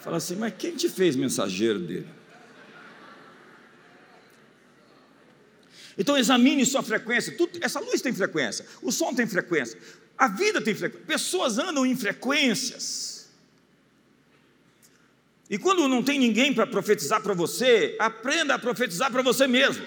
[0.00, 2.08] Fala assim, mas quem te fez mensageiro dele?
[5.96, 7.36] Então examine sua frequência.
[7.36, 9.78] Tudo, essa luz tem frequência, o som tem frequência,
[10.18, 11.06] a vida tem frequência.
[11.06, 13.30] Pessoas andam em frequências.
[15.48, 19.84] E quando não tem ninguém para profetizar para você, aprenda a profetizar para você mesmo.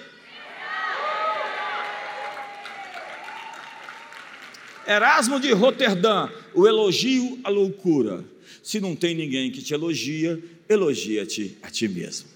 [4.88, 8.24] Erasmo de Roterdã, o elogio à loucura.
[8.64, 12.30] Se não tem ninguém que te elogia, elogia-te a ti mesmo.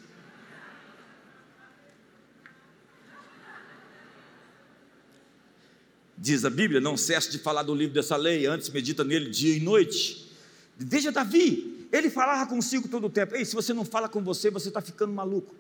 [6.18, 9.56] Diz a Bíblia: não cesse de falar do livro dessa lei, antes medita nele dia
[9.56, 10.30] e noite.
[10.78, 13.36] Veja Davi, ele falava consigo todo o tempo.
[13.36, 15.56] Ei, se você não fala com você, você está ficando maluco.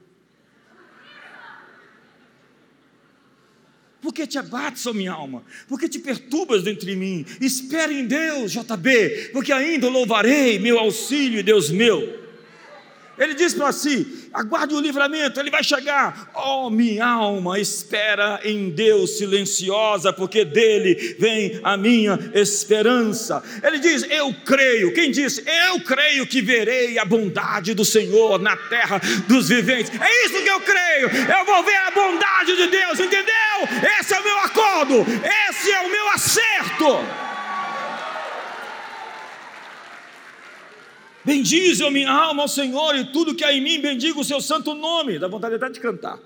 [4.01, 5.43] Por que te abates, ó minha alma?
[5.67, 7.23] Por que te perturbas dentro de mim?
[7.39, 12.21] Espere em Deus, JB, porque ainda louvarei meu auxílio e Deus meu.
[13.21, 16.31] Ele diz para si: aguarde o livramento, ele vai chegar.
[16.33, 23.43] Oh, minha alma, espera em Deus silenciosa, porque dele vem a minha esperança.
[23.61, 24.91] Ele diz: Eu creio.
[24.93, 25.43] Quem disse?
[25.67, 29.91] Eu creio que verei a bondade do Senhor na terra dos viventes.
[30.01, 31.07] É isso que eu creio.
[31.07, 33.10] Eu vou ver a bondade de Deus, entendeu?
[34.91, 35.05] Acordo,
[35.49, 36.85] esse é o meu acerto.
[41.23, 44.41] Bendize, ó minha alma, ao Senhor, e tudo que há em mim, bendiga o seu
[44.41, 45.19] santo nome.
[45.19, 46.19] Dá vontade até de cantar.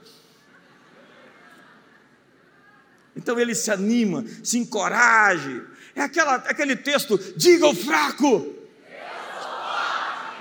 [3.16, 5.64] Então ele se anima, se encoraje.
[5.96, 8.54] É aquela, aquele texto: diga o fraco.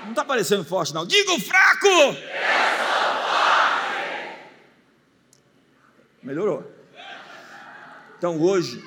[0.03, 1.05] Não está parecendo forte, não.
[1.05, 2.15] Diga o fraco.
[6.23, 6.74] Melhorou.
[8.17, 8.83] Então hoje,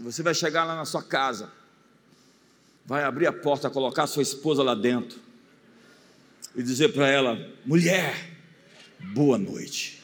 [0.00, 1.50] você vai chegar lá na sua casa
[2.86, 5.18] vai abrir a porta, colocar sua esposa lá dentro
[6.54, 8.14] e dizer para ela: mulher,
[9.12, 10.00] boa noite.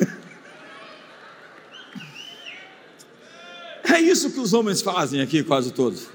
[3.82, 6.08] É isso que os homens fazem aqui, quase todos.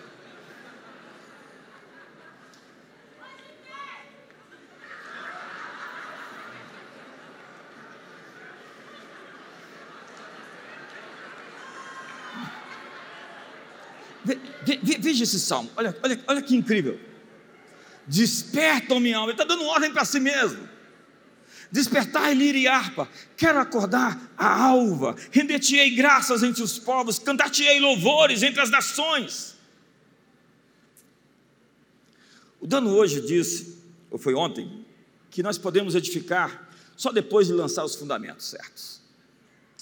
[15.14, 16.99] Veja esse salmo, olha, olha, olha que incrível.
[18.07, 20.69] Despertam minha alma, ele está dando ordem para si mesmo.
[21.71, 28.43] Despertai lira e harpa, quero acordar a alva, render-te-ei graças entre os povos, cantar-te-ei louvores
[28.43, 29.55] entre as nações.
[32.61, 33.77] O Dano hoje disse,
[34.09, 34.85] ou foi ontem,
[35.29, 39.01] que nós podemos edificar só depois de lançar os fundamentos certos.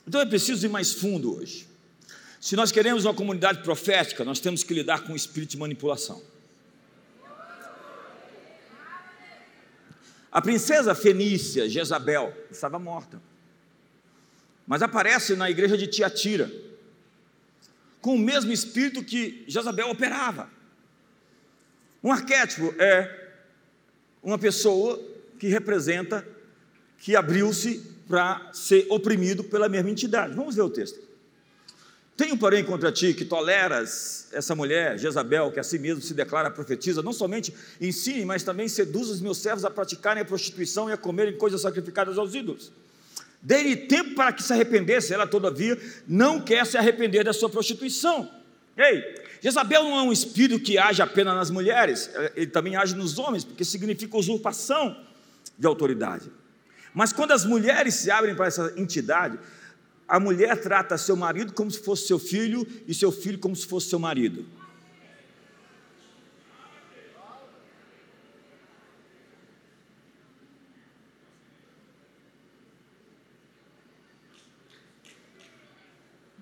[0.08, 1.68] Então é preciso ir mais fundo hoje.
[2.44, 6.22] Se nós queremos uma comunidade profética, nós temos que lidar com o espírito de manipulação.
[10.30, 13.22] A princesa fenícia, Jezabel, estava morta.
[14.68, 16.52] Mas aparece na igreja de Tiatira,
[18.02, 20.50] com o mesmo espírito que Jezabel operava.
[22.04, 23.32] Um arquétipo é
[24.22, 25.02] uma pessoa
[25.40, 26.28] que representa,
[26.98, 30.36] que abriu-se para ser oprimido pela mesma entidade.
[30.36, 31.13] Vamos ver o texto.
[32.16, 36.52] Tenho, porém, contra ti que toleras essa mulher, Jezabel, que a si mesmo se declara
[36.52, 40.94] profetiza, não somente ensine, mas também seduz os meus servos a praticarem a prostituição e
[40.94, 42.72] a comerem coisas sacrificadas aos ídolos.
[43.42, 48.30] Dei-lhe tempo para que se arrependesse, ela, todavia, não quer se arrepender da sua prostituição.
[48.78, 49.04] Ei,
[49.42, 53.44] Jezabel não é um espírito que age apenas nas mulheres, ele também age nos homens,
[53.44, 54.96] porque significa usurpação
[55.58, 56.32] de autoridade.
[56.94, 59.38] Mas quando as mulheres se abrem para essa entidade,
[60.14, 63.66] a mulher trata seu marido como se fosse seu filho e seu filho como se
[63.66, 64.46] fosse seu marido.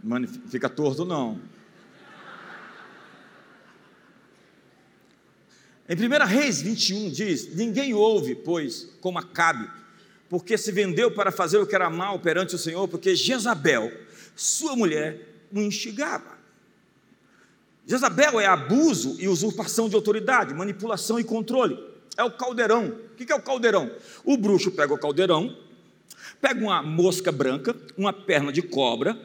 [0.04, 1.40] Mano, fica torto não.
[5.88, 9.81] Em 1 Reis 21 diz: Ninguém ouve, pois, como Acabe,
[10.32, 13.92] porque se vendeu para fazer o que era mal perante o Senhor, porque Jezabel,
[14.34, 16.40] sua mulher, o instigava.
[17.86, 21.78] Jezabel é abuso e usurpação de autoridade, manipulação e controle.
[22.16, 22.98] É o caldeirão.
[23.12, 23.92] O que é o caldeirão?
[24.24, 25.54] O bruxo pega o caldeirão,
[26.40, 29.20] pega uma mosca branca, uma perna de cobra,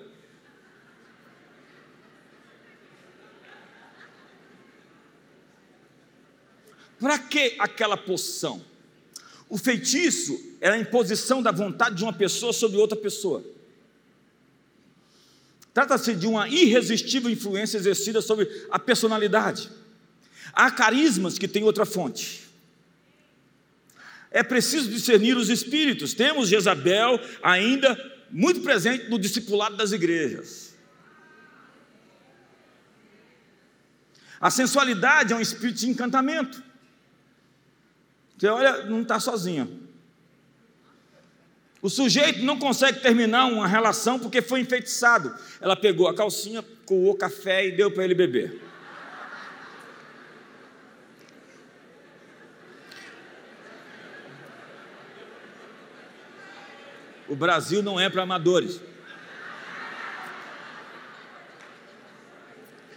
[6.98, 8.64] Para que aquela poção?
[9.48, 13.44] O feitiço é a imposição da vontade de uma pessoa sobre outra pessoa.
[15.72, 19.70] Trata-se de uma irresistível influência exercida sobre a personalidade.
[20.52, 22.44] Há carismas que têm outra fonte.
[24.30, 26.14] É preciso discernir os espíritos.
[26.14, 27.94] Temos Jezabel ainda
[28.30, 30.74] muito presente no discipulado das igrejas.
[34.40, 36.62] A sensualidade é um espírito de encantamento.
[38.36, 39.86] Você olha, não está sozinho.
[41.80, 45.34] O sujeito não consegue terminar uma relação porque foi enfeitiçado.
[45.60, 48.60] Ela pegou a calcinha, coou café e deu para ele beber.
[57.28, 58.80] O Brasil não é para amadores.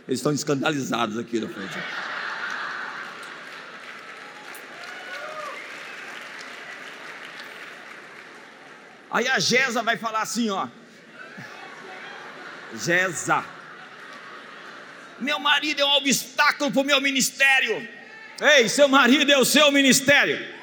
[0.07, 1.77] Eles estão escandalizados aqui na frente.
[9.11, 10.67] Aí a Gesa vai falar assim, ó.
[12.75, 13.43] Gesa.
[15.19, 17.87] Meu marido é um obstáculo para o meu ministério.
[18.39, 20.59] Ei, seu marido é o seu ministério.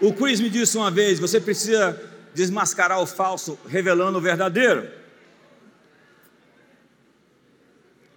[0.00, 2.00] O Chris me disse uma vez: você precisa
[2.32, 5.03] desmascarar o falso, revelando o verdadeiro.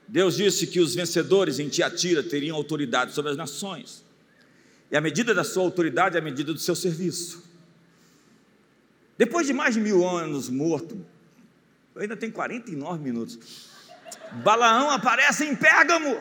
[0.07, 4.03] Deus disse que os vencedores em Tiatira teriam autoridade sobre as nações.
[4.89, 7.43] E a medida da sua autoridade é a medida do seu serviço.
[9.17, 11.05] Depois de mais de mil anos morto,
[11.95, 13.67] ainda tem 49 minutos.
[14.43, 16.17] Balaão aparece em Pérgamo.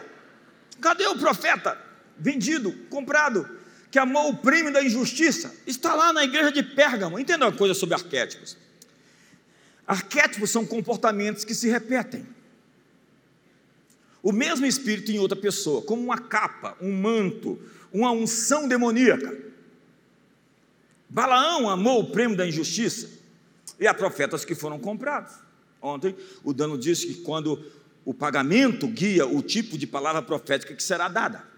[0.80, 1.78] Cadê o profeta?
[2.18, 3.48] Vendido, comprado
[3.90, 7.18] que amou o prêmio da injustiça, está lá na igreja de Pérgamo.
[7.18, 8.56] Entenda uma coisa sobre arquétipos.
[9.86, 12.26] Arquétipos são comportamentos que se repetem.
[14.22, 17.58] O mesmo espírito em outra pessoa, como uma capa, um manto,
[17.92, 19.36] uma unção demoníaca.
[21.08, 23.08] Balaão amou o prêmio da injustiça
[23.78, 25.34] e há profetas que foram comprados.
[25.80, 27.64] Ontem o Dano disse que quando
[28.04, 31.56] o pagamento guia o tipo de palavra profética que será dada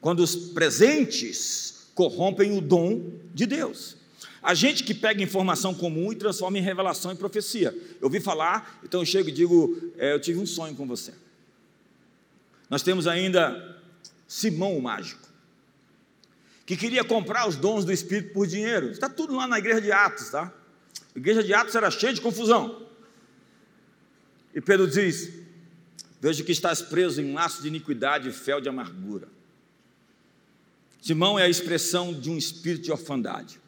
[0.00, 3.96] quando os presentes corrompem o dom de Deus.
[4.42, 7.74] A gente que pega informação comum e transforma em revelação e profecia.
[8.00, 11.12] Eu ouvi falar, então eu chego e digo: é, Eu tive um sonho com você.
[12.68, 13.80] Nós temos ainda
[14.26, 15.28] Simão o mágico,
[16.64, 18.90] que queria comprar os dons do Espírito por dinheiro.
[18.90, 20.52] Está tudo lá na igreja de Atos, tá?
[21.14, 22.86] A igreja de Atos era cheia de confusão.
[24.54, 25.30] E Pedro diz:
[26.20, 29.28] Vejo que estás preso em um laço de iniquidade e fel de amargura.
[31.00, 33.60] Simão é a expressão de um espírito de orfandade,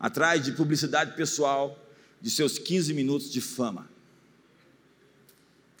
[0.00, 1.78] atrás de publicidade pessoal,
[2.22, 3.88] de seus 15 minutos de fama.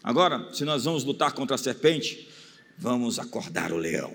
[0.02, 2.28] Agora, se nós vamos lutar contra a serpente,
[2.76, 4.14] vamos acordar o leão.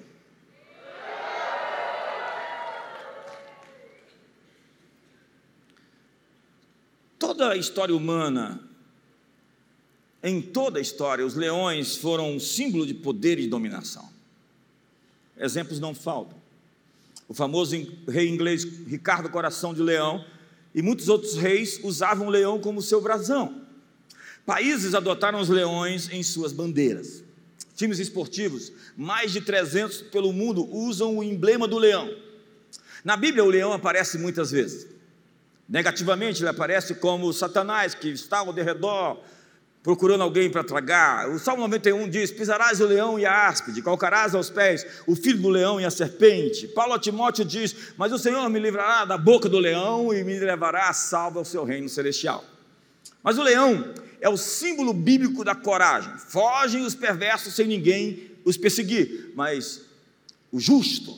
[7.18, 8.62] Toda a história humana,
[10.24, 14.08] em toda a história, os leões foram um símbolo de poder e dominação.
[15.38, 16.44] Exemplos não faltam.
[17.28, 17.76] O famoso
[18.07, 20.23] rei inglês Ricardo Coração de Leão
[20.73, 23.61] e muitos outros reis usavam o leão como seu brasão.
[24.45, 27.23] Países adotaram os leões em suas bandeiras.
[27.76, 32.09] Times esportivos, mais de 300 pelo mundo, usam o emblema do leão.
[33.03, 34.88] Na Bíblia, o leão aparece muitas vezes.
[35.67, 39.19] Negativamente, ele aparece como Satanás, que está ao derredor,
[39.86, 41.29] procurando alguém para tragar.
[41.29, 45.38] O Salmo 91 diz: Pisarás o leão e a áspide, calcarás aos pés o filho
[45.38, 46.67] do leão e a serpente.
[46.67, 50.39] Paulo a Timóteo diz: Mas o Senhor me livrará da boca do leão e me
[50.39, 52.43] levará salvo ao seu reino celestial.
[53.21, 56.17] Mas o leão é o símbolo bíblico da coragem.
[56.17, 59.81] Fogem os perversos sem ninguém os perseguir, mas
[60.51, 61.15] o justo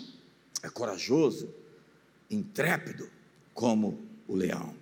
[0.62, 1.50] é corajoso,
[2.30, 3.10] intrépido
[3.54, 3.98] como
[4.28, 4.76] o leão.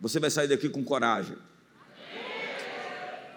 [0.00, 1.36] Você vai sair daqui com coragem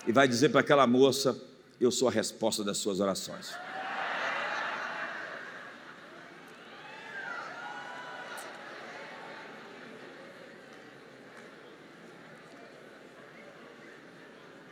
[0.07, 1.37] e vai dizer para aquela moça:
[1.79, 3.53] Eu sou a resposta das suas orações.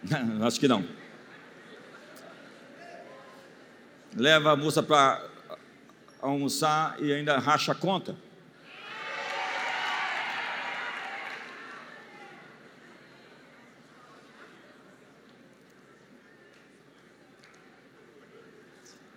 [0.45, 0.85] Acho que não.
[4.15, 5.27] Leva a moça para
[6.21, 8.15] almoçar e ainda racha a conta.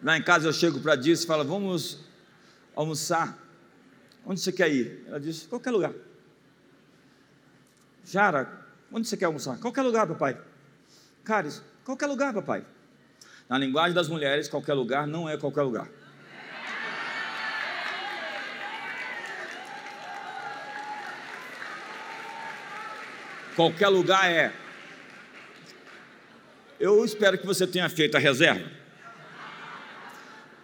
[0.02, 1.98] Lá em casa eu chego para Dias e falo, vamos
[2.74, 3.36] almoçar.
[4.24, 5.04] Onde você quer ir?
[5.08, 5.92] Ela diz, qualquer lugar.
[8.04, 9.58] Jara, onde você quer almoçar?
[9.58, 10.40] Qualquer lugar, papai.
[11.24, 12.64] Caris, qualquer lugar, papai.
[13.48, 15.88] Na linguagem das mulheres, qualquer lugar não é qualquer lugar.
[23.56, 24.52] Qualquer lugar é.
[26.78, 28.77] Eu espero que você tenha feito a reserva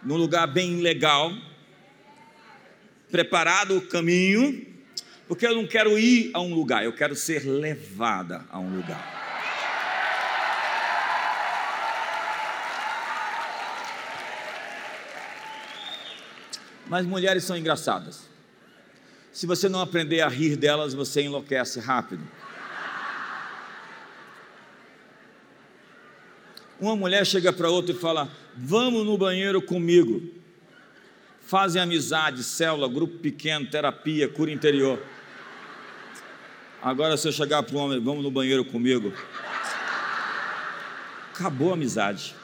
[0.05, 1.33] num lugar bem legal,
[3.09, 4.65] preparado o caminho,
[5.27, 9.13] porque eu não quero ir a um lugar, eu quero ser levada a um lugar.
[16.87, 18.29] Mas mulheres são engraçadas.
[19.33, 22.25] Se você não aprender a rir delas, você enlouquece rápido.
[26.79, 30.21] Uma mulher chega para outra e fala: Vamos no banheiro comigo.
[31.45, 34.99] Fazem amizade, célula, grupo pequeno, terapia, cura interior.
[36.81, 39.13] Agora, se eu chegar para o homem, vamos no banheiro comigo.
[41.33, 42.35] Acabou a amizade.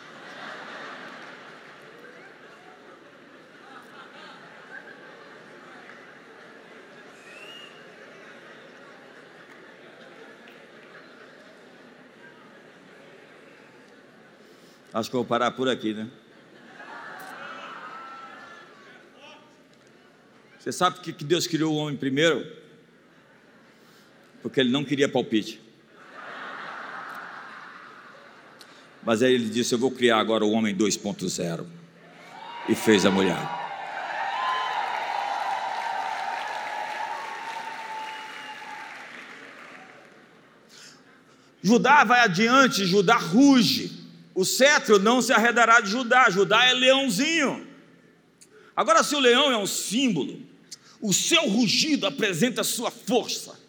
[14.94, 16.10] Acho que vou parar por aqui, né?
[20.60, 22.46] Você sabe por que Deus criou o homem primeiro?
[24.42, 25.62] Porque ele não queria palpite.
[29.04, 31.66] Mas aí ele disse: Eu vou criar agora o homem 2.0.
[32.70, 33.40] E fez a mulher.
[41.64, 44.01] Judá vai adiante, Judá ruge.
[44.34, 46.30] O cetro não se arredará de Judá.
[46.30, 47.68] Judá é leãozinho.
[48.76, 50.42] Agora, se o leão é um símbolo,
[51.02, 53.60] o seu rugido apresenta sua força.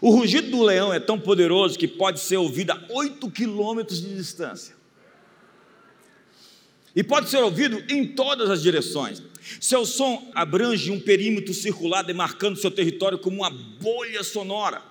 [0.00, 4.14] O rugido do leão é tão poderoso que pode ser ouvido a 8 quilômetros de
[4.14, 4.74] distância.
[6.94, 9.22] E pode ser ouvido em todas as direções.
[9.60, 14.82] Seu som abrange um perímetro circular, demarcando seu território como uma bolha sonora.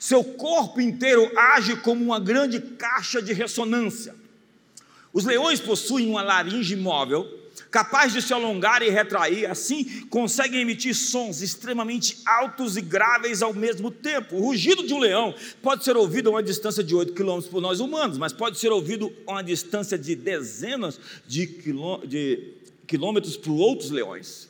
[0.00, 4.23] Seu corpo inteiro age como uma grande caixa de ressonância.
[5.14, 7.40] Os leões possuem uma laringe móvel
[7.70, 13.54] capaz de se alongar e retrair, assim conseguem emitir sons extremamente altos e graves ao
[13.54, 14.36] mesmo tempo.
[14.36, 17.60] O rugido de um leão pode ser ouvido a uma distância de 8 km por
[17.60, 21.46] nós humanos, mas pode ser ouvido a uma distância de dezenas de,
[22.06, 22.52] de
[22.86, 24.48] quilômetros por outros leões.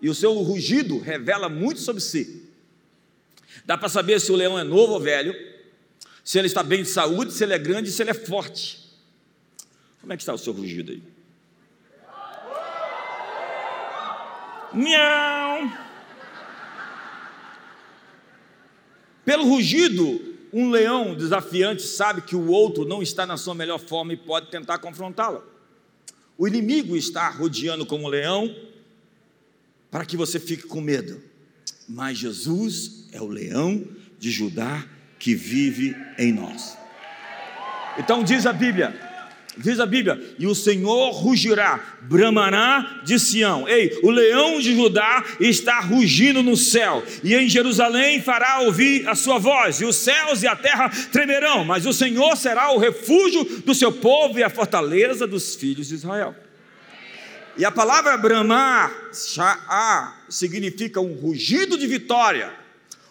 [0.00, 2.42] E o seu rugido revela muito sobre si.
[3.64, 5.34] Dá para saber se o leão é novo ou velho,
[6.26, 8.84] se ele está bem de saúde, se ele é grande, se ele é forte.
[10.00, 11.00] Como é que está o seu rugido aí?
[14.72, 15.70] Miau.
[19.24, 24.12] Pelo rugido, um leão desafiante sabe que o outro não está na sua melhor forma
[24.12, 25.44] e pode tentar confrontá-lo.
[26.36, 28.52] O inimigo está rodeando como um leão
[29.92, 31.22] para que você fique com medo.
[31.88, 33.86] Mas Jesus é o leão
[34.18, 34.84] de Judá
[35.26, 36.78] que vive em nós.
[37.98, 38.94] Então diz a Bíblia:
[39.58, 43.68] Diz a Bíblia: e o Senhor rugirá, bramará de Sião.
[43.68, 49.16] Ei, o leão de Judá está rugindo no céu, e em Jerusalém fará ouvir a
[49.16, 53.42] sua voz, e os céus e a terra tremerão, mas o Senhor será o refúgio
[53.62, 56.36] do seu povo e a fortaleza dos filhos de Israel.
[57.58, 62.64] E a palavra bramar, sha'á, significa um rugido de vitória,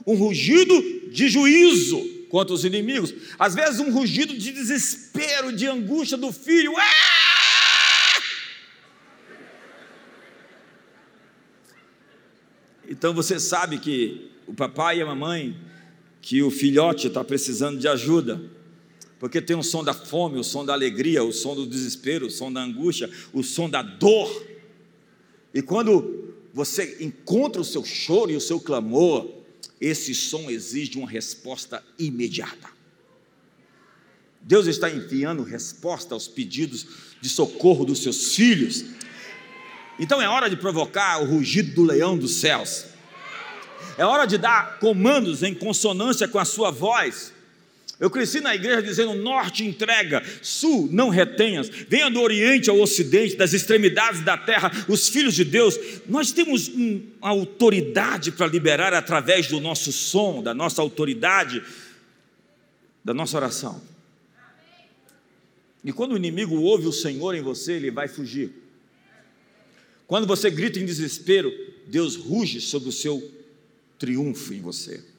[0.05, 1.99] um rugido de juízo
[2.29, 3.13] contra os inimigos.
[3.39, 6.73] Às vezes, um rugido de desespero, de angústia do filho.
[6.77, 7.15] Ah!
[12.87, 15.55] Então você sabe que o papai e a mamãe,
[16.21, 18.41] que o filhote está precisando de ajuda,
[19.19, 22.31] porque tem o som da fome, o som da alegria, o som do desespero, o
[22.31, 24.45] som da angústia, o som da dor.
[25.53, 29.44] E quando você encontra o seu choro e o seu clamor,
[29.79, 32.69] esse som exige uma resposta imediata.
[34.41, 36.85] Deus está enviando resposta aos pedidos
[37.19, 38.85] de socorro dos seus filhos.
[39.99, 42.85] Então é hora de provocar o rugido do leão dos céus.
[43.97, 47.33] É hora de dar comandos em consonância com a sua voz.
[47.99, 53.35] Eu cresci na igreja dizendo: norte entrega, sul não retenhas, venha do oriente ao ocidente,
[53.35, 55.79] das extremidades da terra, os filhos de Deus.
[56.07, 61.63] Nós temos uma autoridade para liberar através do nosso som, da nossa autoridade,
[63.03, 63.81] da nossa oração.
[65.83, 68.51] E quando o inimigo ouve o Senhor em você, ele vai fugir.
[70.07, 71.51] Quando você grita em desespero,
[71.87, 73.31] Deus ruge sobre o seu
[73.97, 75.14] triunfo em você.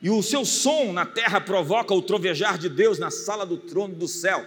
[0.00, 3.94] E o seu som na terra provoca o trovejar de Deus na sala do trono
[3.94, 4.46] do céu.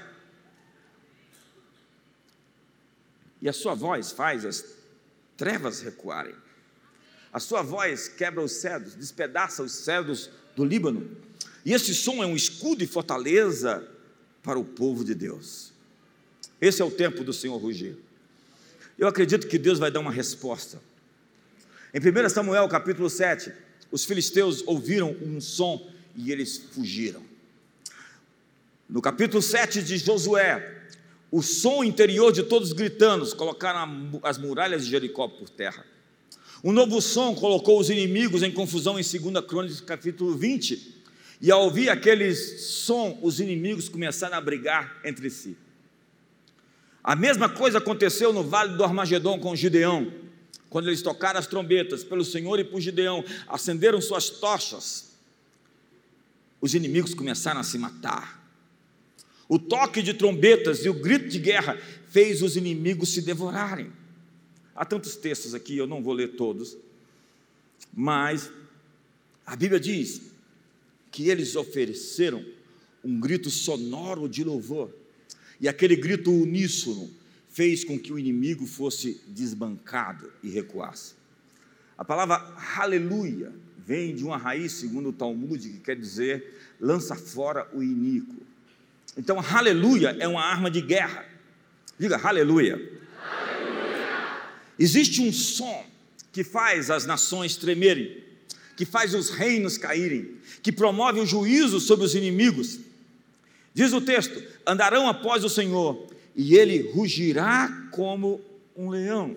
[3.41, 4.64] E a sua voz faz as
[5.36, 6.36] trevas recuarem.
[7.34, 11.10] A sua voz quebra os cedros, despedaça os cedros do Líbano.
[11.66, 13.88] E esse som é um escudo e fortaleza
[14.43, 15.72] para o povo de Deus.
[16.60, 17.97] Esse é o tempo do Senhor rugir.
[18.97, 20.80] Eu acredito que Deus vai dar uma resposta.
[21.93, 23.52] Em 1 Samuel capítulo 7,
[23.92, 25.86] os filisteus ouviram um som
[26.16, 27.22] e eles fugiram.
[28.89, 30.82] No capítulo 7 de Josué,
[31.32, 35.86] o som interior de todos gritando colocaram as muralhas de Jericó por terra.
[36.64, 41.02] Um novo som colocou os inimigos em confusão em 2 Crônicas, capítulo 20.
[41.42, 45.58] E ao ouvir aquele som, os inimigos começaram a brigar entre si.
[47.04, 50.12] A mesma coisa aconteceu no vale do Armagedon com Gideão.
[50.72, 55.11] Quando eles tocaram as trombetas pelo Senhor e por Gideão, acenderam suas tochas,
[56.61, 58.41] os inimigos começaram a se matar.
[59.49, 63.91] O toque de trombetas e o grito de guerra fez os inimigos se devorarem.
[64.74, 66.78] Há tantos textos aqui, eu não vou ler todos,
[67.93, 68.49] mas
[69.45, 70.22] a Bíblia diz
[71.11, 72.45] que eles ofereceram
[73.03, 74.93] um grito sonoro de louvor
[75.59, 77.11] E aquele grito uníssono
[77.52, 81.14] fez com que o inimigo fosse desbancado e recuasse.
[81.97, 82.38] A palavra
[82.78, 83.52] aleluia
[83.86, 88.36] vem de uma raiz, segundo o Talmud, que quer dizer lança fora o iníquo.
[89.18, 91.26] Então, aleluia é uma arma de guerra.
[91.99, 93.02] Diga aleluia.
[94.80, 95.86] Existe um som
[96.32, 98.24] que faz as nações tremerem,
[98.78, 102.80] que faz os reinos caírem, que promove o juízo sobre os inimigos.
[103.74, 108.41] Diz o texto: andarão após o Senhor, e ele rugirá como
[108.75, 109.36] um leão.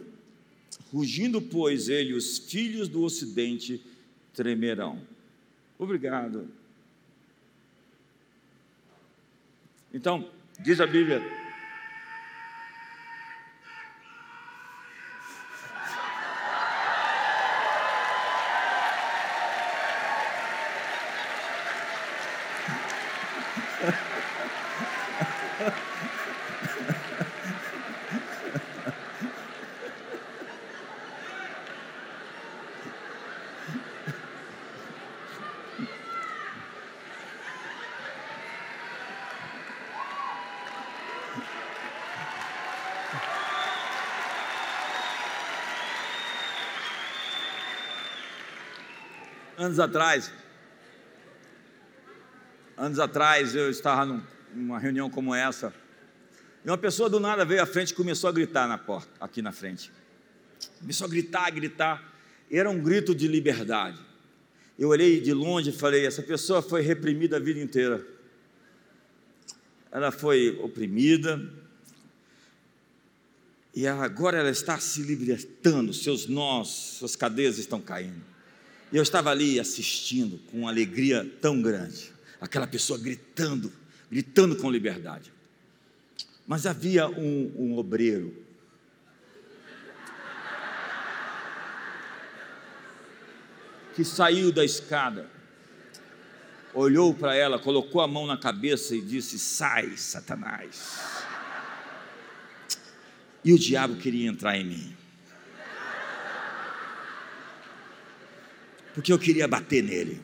[0.92, 3.80] Rugindo, pois, ele, os filhos do ocidente
[4.32, 5.00] tremerão.
[5.78, 6.48] Obrigado.
[9.92, 10.28] Então,
[10.60, 11.22] diz a Bíblia,
[49.64, 50.30] anos atrás,
[52.76, 54.22] anos atrás eu estava
[54.54, 55.74] numa reunião como essa,
[56.64, 59.42] e uma pessoa do nada veio à frente e começou a gritar na porta, aqui
[59.42, 59.90] na frente.
[60.78, 62.14] Começou a gritar, a gritar.
[62.50, 63.98] Era um grito de liberdade.
[64.78, 68.06] Eu olhei de longe e falei: essa pessoa foi reprimida a vida inteira.
[69.90, 71.40] Ela foi oprimida,
[73.74, 78.33] e agora ela está se libertando, seus nós, suas cadeias estão caindo.
[78.94, 83.72] E eu estava ali assistindo com uma alegria tão grande, aquela pessoa gritando,
[84.08, 85.32] gritando com liberdade.
[86.46, 88.32] Mas havia um, um obreiro
[93.96, 95.28] que saiu da escada,
[96.72, 101.24] olhou para ela, colocou a mão na cabeça e disse: Sai, Satanás.
[103.44, 105.03] E o diabo queria entrar em mim.
[108.94, 110.20] Porque eu queria bater nele.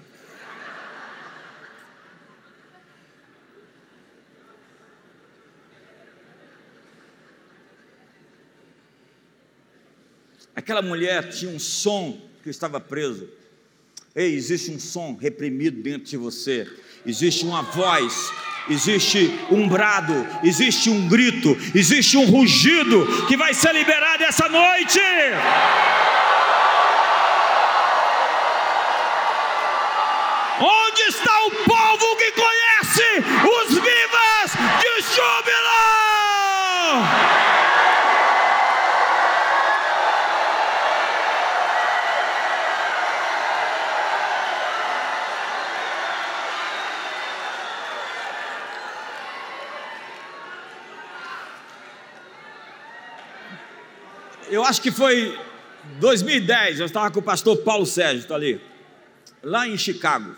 [10.54, 13.28] Aquela mulher tinha um som que estava preso.
[14.14, 16.68] Ei, existe um som reprimido dentro de você,
[17.06, 18.32] existe uma voz,
[18.68, 25.00] existe um brado, existe um grito, existe um rugido que vai ser liberado essa noite.
[30.60, 33.06] Onde está o povo que conhece
[33.48, 34.52] os vivas
[34.82, 35.70] de júbilo?
[54.50, 55.36] Eu acho que foi
[55.98, 58.60] 2010, eu estava com o pastor Paulo Sérgio, está ali,
[59.42, 60.36] lá em Chicago.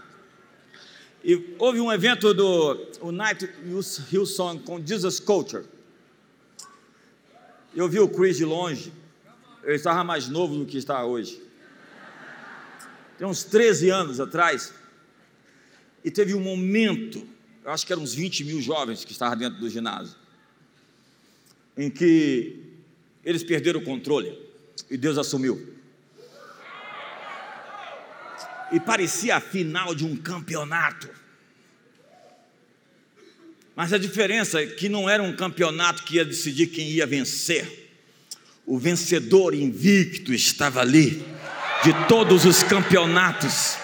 [1.22, 3.52] E houve um evento do United
[4.10, 5.64] Hillsong com Jesus Culture.
[7.74, 8.90] Eu vi o Chris de longe.
[9.62, 11.40] Ele estava mais novo do que está hoje.
[13.18, 14.72] Tem uns 13 anos atrás.
[16.02, 17.24] E teve um momento,
[17.62, 20.16] eu acho que eram uns 20 mil jovens que estavam dentro do ginásio,
[21.76, 22.71] em que
[23.24, 24.36] eles perderam o controle
[24.90, 25.72] e Deus assumiu.
[28.72, 31.08] e parecia a final de um campeonato.
[33.76, 37.90] Mas a diferença é que não era um campeonato que ia decidir quem ia vencer.
[38.66, 41.22] O vencedor invicto estava ali,
[41.84, 43.76] de todos os campeonatos.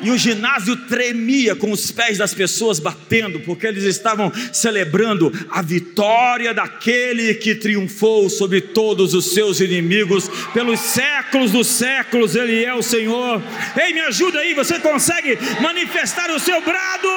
[0.00, 5.62] E o ginásio tremia com os pés das pessoas batendo, porque eles estavam celebrando a
[5.62, 10.28] vitória daquele que triunfou sobre todos os seus inimigos.
[10.52, 13.42] Pelos séculos dos séculos, Ele é o Senhor.
[13.80, 17.08] Ei, me ajuda aí, você consegue manifestar o seu brado?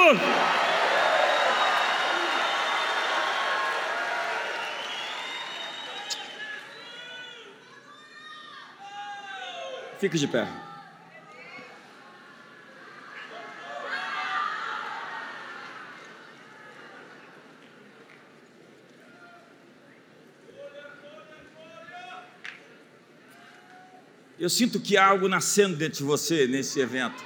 [10.00, 10.48] Fique de pé.
[24.40, 27.22] Eu sinto que há algo nascendo dentro de você nesse evento.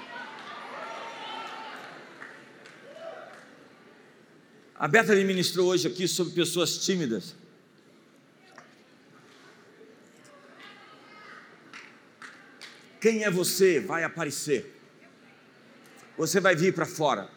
[4.73, 7.35] A Bethany ministrou hoje aqui sobre pessoas tímidas.
[12.99, 14.75] Quem é você vai aparecer.
[16.17, 17.29] Você vai vir para fora.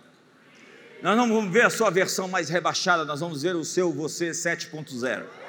[1.03, 4.31] Nós não vamos ver a sua versão mais rebaixada, nós vamos ver o seu você
[4.31, 5.46] 7.0.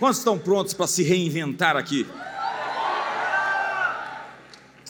[0.00, 2.06] Quantos estão prontos para se reinventar aqui?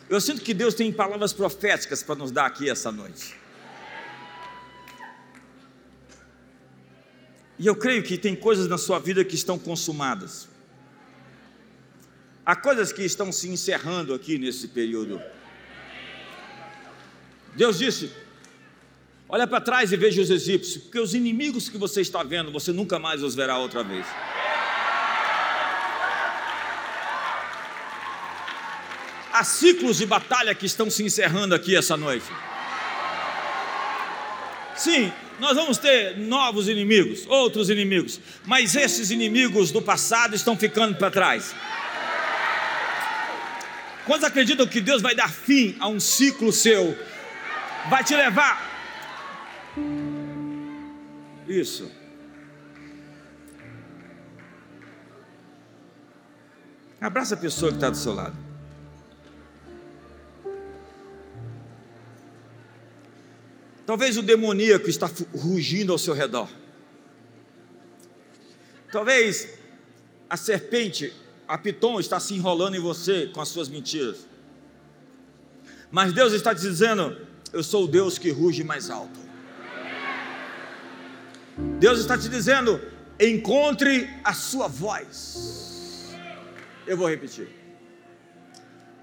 [0.08, 3.34] Eu sinto que Deus tem palavras proféticas para nos dar aqui essa noite.
[7.58, 10.48] E eu creio que tem coisas na sua vida que estão consumadas.
[12.46, 15.20] Há coisas que estão se encerrando aqui nesse período.
[17.56, 18.12] Deus disse:
[19.28, 22.72] Olha para trás e veja os egípcios, porque os inimigos que você está vendo, você
[22.72, 24.06] nunca mais os verá outra vez.
[29.40, 32.26] Há ciclos de batalha que estão se encerrando aqui essa noite.
[34.76, 40.94] Sim, nós vamos ter novos inimigos, outros inimigos, mas esses inimigos do passado estão ficando
[40.98, 41.54] para trás.
[44.04, 46.94] Quantos acreditam que Deus vai dar fim a um ciclo seu?
[47.88, 48.60] Vai te levar.
[51.48, 51.90] Isso.
[57.00, 58.49] Abraça a pessoa que está do seu lado.
[63.90, 66.48] Talvez o demoníaco está rugindo ao seu redor.
[68.92, 69.48] Talvez
[70.28, 71.12] a serpente,
[71.48, 74.28] a piton, está se enrolando em você com as suas mentiras.
[75.90, 77.16] Mas Deus está te dizendo:
[77.52, 79.18] Eu sou o Deus que ruge mais alto.
[81.80, 82.80] Deus está te dizendo:
[83.18, 86.14] Encontre a sua voz.
[86.86, 87.48] Eu vou repetir.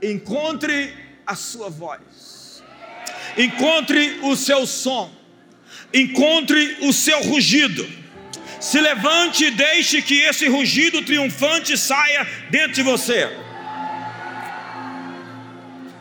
[0.01, 0.93] Encontre
[1.25, 2.36] a sua voz
[3.38, 5.11] encontre o seu som,
[5.93, 7.88] encontre o seu rugido.
[8.59, 13.29] Se levante e deixe que esse rugido triunfante saia dentro de você.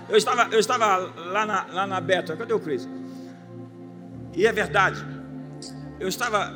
[0.09, 2.89] Eu estava, eu estava lá na, lá na Beta, cadê o Cris?
[4.34, 5.05] E é verdade,
[5.99, 6.55] eu estava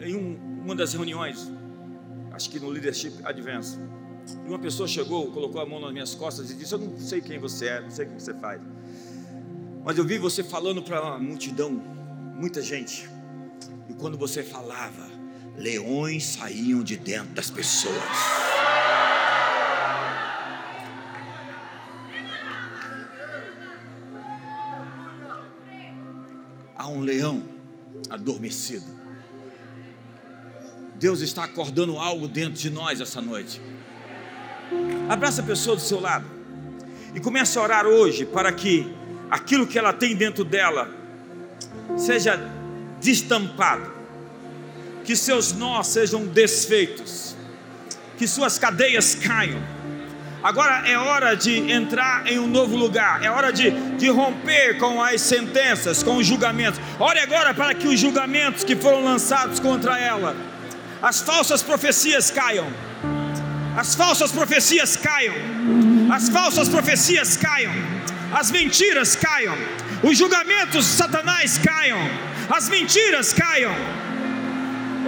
[0.00, 1.50] em um, uma das reuniões,
[2.32, 3.78] acho que no Leadership Advance.
[4.44, 7.20] E uma pessoa chegou, colocou a mão nas minhas costas e disse: Eu não sei
[7.20, 8.60] quem você é, não sei o que você faz.
[9.84, 11.70] Mas eu vi você falando para uma multidão,
[12.36, 13.08] muita gente.
[13.88, 15.08] E quando você falava,
[15.56, 17.94] leões saíam de dentro das pessoas.
[26.76, 27.42] Há um leão
[28.08, 29.00] adormecido.
[30.96, 33.60] Deus está acordando algo dentro de nós essa noite.
[35.08, 36.24] Abraça a pessoa do seu lado
[37.14, 38.94] e comece a orar hoje para que
[39.30, 40.88] aquilo que ela tem dentro dela
[41.96, 42.40] seja
[43.00, 43.90] destampado,
[45.04, 47.36] que seus nós sejam desfeitos,
[48.16, 49.60] que suas cadeias caiam.
[50.42, 55.02] Agora é hora de entrar em um novo lugar, é hora de, de romper com
[55.02, 56.80] as sentenças, com os julgamentos.
[56.98, 60.34] Ore agora para que os julgamentos que foram lançados contra ela,
[61.02, 62.66] as falsas profecias caiam
[63.80, 65.34] as falsas profecias caiam,
[66.12, 67.72] as falsas profecias caiam,
[68.30, 69.56] as mentiras caiam,
[70.02, 71.98] os julgamentos de Satanás caiam,
[72.50, 73.74] as mentiras caiam.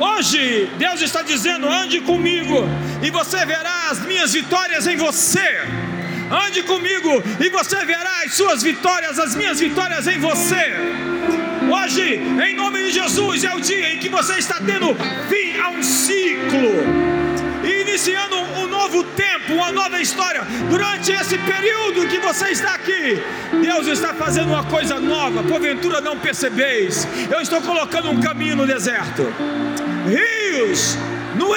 [0.01, 2.65] Hoje Deus está dizendo: ande comigo
[3.03, 5.51] e você verá as minhas vitórias em você.
[6.47, 10.65] Ande comigo e você verá as suas vitórias, as minhas vitórias em você.
[11.71, 14.97] Hoje, em nome de Jesus, é o dia em que você está tendo
[15.29, 17.13] fim a um ciclo
[17.65, 20.43] e iniciando um novo tempo, uma nova história.
[20.69, 23.23] Durante esse período que você está aqui,
[23.63, 25.43] Deus está fazendo uma coisa nova.
[25.45, 27.07] Porventura não percebeis.
[27.31, 29.23] Eu estou colocando um caminho no deserto.
[30.09, 30.97] Rios
[31.37, 31.55] no